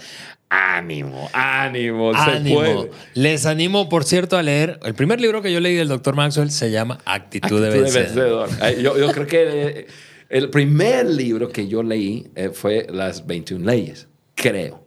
ánimo, 0.48 1.30
ánimo, 1.32 2.12
se 2.12 2.18
Ánimo. 2.18 2.56
puede. 2.56 2.90
Les 3.14 3.46
animo, 3.46 3.88
por 3.88 4.04
cierto, 4.04 4.36
a 4.36 4.42
leer. 4.42 4.78
El 4.82 4.94
primer 4.94 5.20
libro 5.20 5.40
que 5.40 5.52
yo 5.52 5.60
leí 5.60 5.76
del 5.76 5.88
Dr. 5.88 6.14
Maxwell 6.14 6.50
se 6.50 6.70
llama 6.70 6.98
Actitud, 7.04 7.62
de 7.62 7.70
vencedor. 7.70 8.48
Yo, 8.82 8.98
yo 8.98 9.12
creo 9.12 9.26
que 9.26 9.44
eh, 9.48 9.86
el 10.28 10.50
primer 10.50 11.06
libro 11.06 11.48
que 11.50 11.68
yo 11.68 11.82
leí 11.82 12.30
eh, 12.34 12.50
fue 12.50 12.86
Las 12.90 13.26
21 13.26 13.64
leyes, 13.64 14.08
creo. 14.34 14.81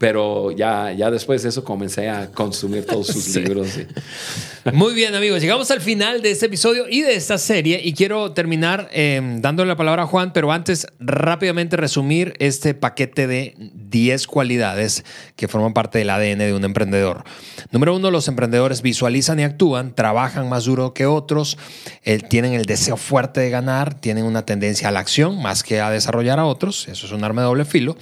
Pero 0.00 0.50
ya, 0.50 0.92
ya 0.92 1.10
después 1.10 1.42
de 1.42 1.50
eso 1.50 1.62
comencé 1.62 2.08
a 2.08 2.30
consumir 2.32 2.86
todos 2.86 3.06
sus 3.08 3.22
Sí. 3.22 3.42
libros. 3.42 3.68
sí. 3.68 3.86
Muy 4.72 4.94
bien, 4.94 5.14
amigos. 5.14 5.42
Llegamos 5.42 5.70
al 5.70 5.82
final 5.82 6.22
de 6.22 6.30
este 6.30 6.46
episodio 6.46 6.86
y 6.88 7.02
de 7.02 7.14
esta 7.16 7.36
serie. 7.36 7.82
Y 7.84 7.92
quiero 7.92 8.32
terminar 8.32 8.88
eh, 8.92 9.20
dándole 9.40 9.68
la 9.68 9.76
palabra 9.76 10.04
a 10.04 10.06
Juan, 10.06 10.32
pero 10.32 10.52
antes 10.52 10.86
rápidamente 11.00 11.76
resumir 11.76 12.32
este 12.38 12.72
paquete 12.72 13.26
de 13.26 13.54
10 13.58 14.26
cualidades 14.26 15.04
que 15.36 15.48
forman 15.48 15.74
parte 15.74 15.98
del 15.98 16.08
ADN 16.08 16.38
de 16.38 16.54
un 16.54 16.64
emprendedor. 16.64 17.24
Número 17.70 17.94
uno, 17.94 18.10
los 18.10 18.26
emprendedores 18.26 18.80
visualizan 18.80 19.38
y 19.38 19.42
actúan, 19.44 19.94
trabajan 19.94 20.48
más 20.48 20.64
duro 20.64 20.94
que 20.94 21.04
otros, 21.04 21.58
eh, 22.04 22.20
tienen 22.20 22.54
el 22.54 22.64
deseo 22.64 22.96
fuerte 22.96 23.40
de 23.40 23.50
ganar, 23.50 23.92
tienen 24.00 24.24
una 24.24 24.46
tendencia 24.46 24.88
a 24.88 24.92
la 24.92 25.00
acción 25.00 25.42
más 25.42 25.62
que 25.62 25.80
a 25.82 25.90
desarrollar 25.90 26.38
a 26.38 26.46
otros. 26.46 26.88
Eso 26.88 27.04
es 27.06 27.12
un 27.12 27.22
arma 27.22 27.42
de 27.42 27.48
doble 27.48 27.64
filo. 27.66 27.98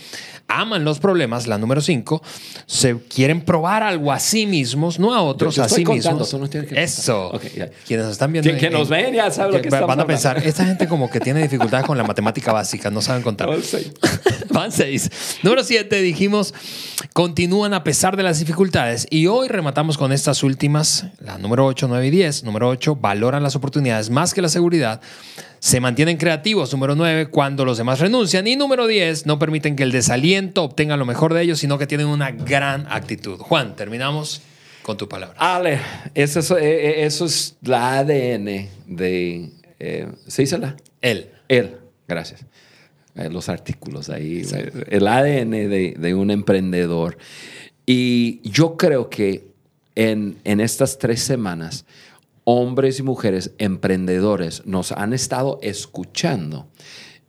Aman 0.50 0.82
los 0.84 0.98
problemas, 0.98 1.46
la 1.46 1.58
número 1.58 1.82
cinco, 1.88 2.22
se 2.66 2.96
quieren 3.08 3.40
probar 3.40 3.82
algo 3.82 4.12
a 4.12 4.18
sí 4.20 4.46
mismos, 4.46 4.98
no 4.98 5.14
a 5.14 5.22
otros, 5.22 5.54
Yo- 5.56 5.62
yo 5.62 5.66
a 5.66 5.68
sí 5.68 5.82
contando, 5.84 6.20
mismos. 6.24 6.50
tienes 6.50 6.68
que 6.70 6.82
Eso. 6.82 7.30
contar. 7.30 7.48
Ok, 7.50 7.56
ya. 7.56 7.70
Quienes 7.86 8.04
nos 8.06 8.12
están 8.12 8.32
viendo. 8.32 8.50
Que- 8.50 8.56
que 8.58 8.70
nos 8.70 8.88
ven 8.88 9.14
ya 9.14 9.30
saben 9.30 9.52
lo 9.54 9.60
que 9.62 9.68
van 9.70 9.80
estamos 9.82 10.04
a 10.04 10.06
pensar, 10.06 10.30
hablando. 10.36 10.48
esta 10.50 10.64
gente 10.64 10.86
como 10.86 11.10
que 11.10 11.20
tiene 11.20 11.42
dificultades 11.42 11.84
con 11.86 11.98
la 11.98 12.04
matemática 12.04 12.52
básica, 12.52 12.90
no 12.90 13.00
saben 13.02 13.22
contar. 13.22 13.48
Van 14.50 14.72
seis. 14.72 15.10
Número 15.42 15.62
siete, 15.64 16.00
dijimos, 16.00 16.54
continúan 17.12 17.74
a 17.74 17.84
pesar 17.84 18.16
de 18.16 18.22
las 18.22 18.38
dificultades. 18.38 19.06
Y 19.10 19.26
hoy 19.26 19.48
rematamos 19.48 19.98
con 19.98 20.12
estas 20.12 20.42
últimas, 20.42 21.06
la 21.20 21.38
número 21.38 21.66
8, 21.66 21.86
9 21.88 22.06
y 22.06 22.10
10. 22.10 22.44
Número 22.44 22.68
8, 22.68 22.96
valoran 22.96 23.42
las 23.42 23.56
oportunidades 23.56 24.10
más 24.10 24.34
que 24.34 24.42
la 24.42 24.48
seguridad. 24.48 25.00
Se 25.60 25.80
mantienen 25.80 26.16
creativos. 26.16 26.72
Número 26.72 26.94
9, 26.94 27.26
cuando 27.28 27.64
los 27.64 27.78
demás 27.78 28.00
renuncian. 28.00 28.46
Y 28.46 28.56
número 28.56 28.86
10, 28.86 29.26
no 29.26 29.38
permiten 29.38 29.76
que 29.76 29.82
el 29.82 29.92
desaliento 29.92 30.62
obtenga 30.64 30.96
lo 30.96 31.04
mejor 31.06 31.34
de 31.34 31.42
ellos, 31.42 31.58
sino 31.58 31.78
que 31.78 31.86
tienen 31.86 32.06
una 32.06 32.30
gran 32.30 32.86
actitud. 32.90 33.38
Juan, 33.38 33.74
terminamos 33.76 34.40
con 34.82 34.96
tu 34.96 35.08
palabra. 35.08 35.34
Ale, 35.38 35.80
eso 36.14 36.40
es, 36.40 36.50
eh, 36.52 36.56
eh, 36.60 37.04
eso 37.06 37.24
es 37.26 37.56
la 37.62 37.98
ADN 37.98 38.68
de... 38.86 39.50
Eh, 39.80 40.08
¿Se 40.26 40.42
dice 40.42 40.58
la? 40.58 40.76
Él. 41.00 41.30
Él, 41.48 41.76
gracias. 42.06 42.44
eh, 43.16 43.28
los 43.30 43.48
artículos 43.48 44.08
ahí, 44.10 44.42
el 44.88 45.06
ADN 45.08 45.50
de, 45.50 45.94
de, 45.98 46.14
un 46.14 46.30
emprendedor. 46.30 47.16
Y 47.86 48.40
yo 48.48 48.76
creo 48.76 49.08
que 49.08 49.46
en, 49.94 50.36
en 50.44 50.60
estas 50.60 50.98
tres 50.98 51.20
semanas, 51.22 51.84
hombres 52.50 52.98
y 52.98 53.02
mujeres 53.02 53.52
emprendedores 53.58 54.64
nos 54.64 54.92
han 54.92 55.12
estado 55.12 55.58
escuchando 55.60 56.70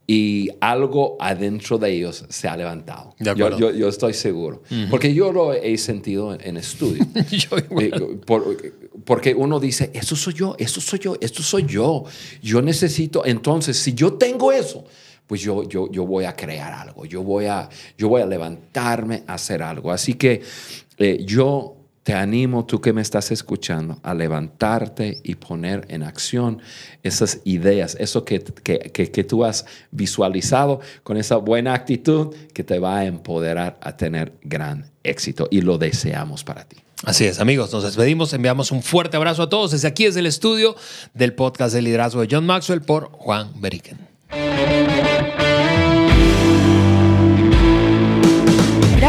y 0.06 0.48
algo 0.62 1.18
adentro 1.20 1.76
de 1.76 1.92
ellos 1.92 2.24
se 2.30 2.48
ha 2.48 2.56
levantado. 2.56 3.14
yo, 3.18 3.34
yo, 3.34 3.70
yo, 3.70 3.88
estoy 3.90 4.14
seguro. 4.14 4.62
Porque 4.88 5.12
yo 5.12 5.30
lo 5.30 5.52
he 5.52 5.76
sentido 5.76 6.32
en, 6.40 6.56
estudio. 6.56 7.06
yo 7.30 7.58
igual. 7.58 8.18
porque 9.04 9.34
uno 9.34 9.60
dice, 9.60 9.90
eso 9.92 10.16
soy 10.16 10.32
yo, 10.32 10.56
eso 10.58 10.80
soy 10.80 11.00
yo, 11.00 11.16
esto 11.20 11.42
soy 11.42 11.66
yo. 11.66 12.04
Yo 12.40 12.62
necesito, 12.62 13.26
entonces, 13.26 13.76
si 13.76 13.92
yo 13.92 14.14
tengo 14.14 14.50
eso, 14.52 14.86
pues 15.26 15.42
yo, 15.42 15.68
yo, 15.68 15.92
yo 15.92 16.06
voy 16.06 16.24
a 16.24 16.34
crear 16.34 16.72
algo, 16.72 17.04
yo 17.04 17.22
voy 17.22 17.44
a, 17.44 17.68
yo 17.98 18.08
voy 18.08 18.22
a 18.22 18.26
levantarme 18.26 19.22
a 19.26 19.34
hacer 19.34 19.62
algo. 19.62 19.92
Así 19.92 20.14
que 20.14 20.40
eh, 20.96 21.22
yo 21.26 21.76
te 22.02 22.14
animo, 22.14 22.64
tú 22.64 22.80
que 22.80 22.92
me 22.92 23.02
estás 23.02 23.30
escuchando, 23.30 23.98
a 24.02 24.14
levantarte 24.14 25.20
y 25.22 25.34
poner 25.34 25.86
en 25.88 26.02
acción 26.02 26.62
esas 27.02 27.40
ideas, 27.44 27.96
eso 28.00 28.24
que, 28.24 28.40
que, 28.40 29.24
tú 29.24 29.44
has 29.44 29.66
visualizado 29.90 30.80
con 31.02 31.16
esa 31.18 31.36
buena 31.36 31.74
actitud 31.74 32.34
que 32.54 32.64
te 32.64 32.78
va 32.78 32.98
a 32.98 33.04
empoderar 33.04 33.78
a 33.82 33.96
tener 33.96 34.32
gran 34.42 34.90
éxito 35.04 35.48
y 35.50 35.60
lo 35.60 35.76
deseamos 35.76 36.42
para 36.42 36.64
ti. 36.64 36.78
Así 37.04 37.24
es, 37.24 37.40
amigos, 37.40 37.72
nos 37.72 37.82
despedimos, 37.82 38.32
enviamos 38.32 38.72
un 38.72 38.82
fuerte 38.82 39.16
abrazo 39.16 39.42
a 39.42 39.48
todos 39.48 39.70
desde 39.70 39.88
aquí, 39.88 40.04
desde 40.04 40.20
el 40.20 40.26
estudio 40.26 40.76
del 41.14 41.34
podcast 41.34 41.74
de 41.74 41.82
liderazgo 41.82 42.20
de 42.20 42.28
John 42.30 42.46
Maxwell 42.46 42.82
por 42.82 43.10
Juan 43.12 43.52
Beriken. 43.60 43.98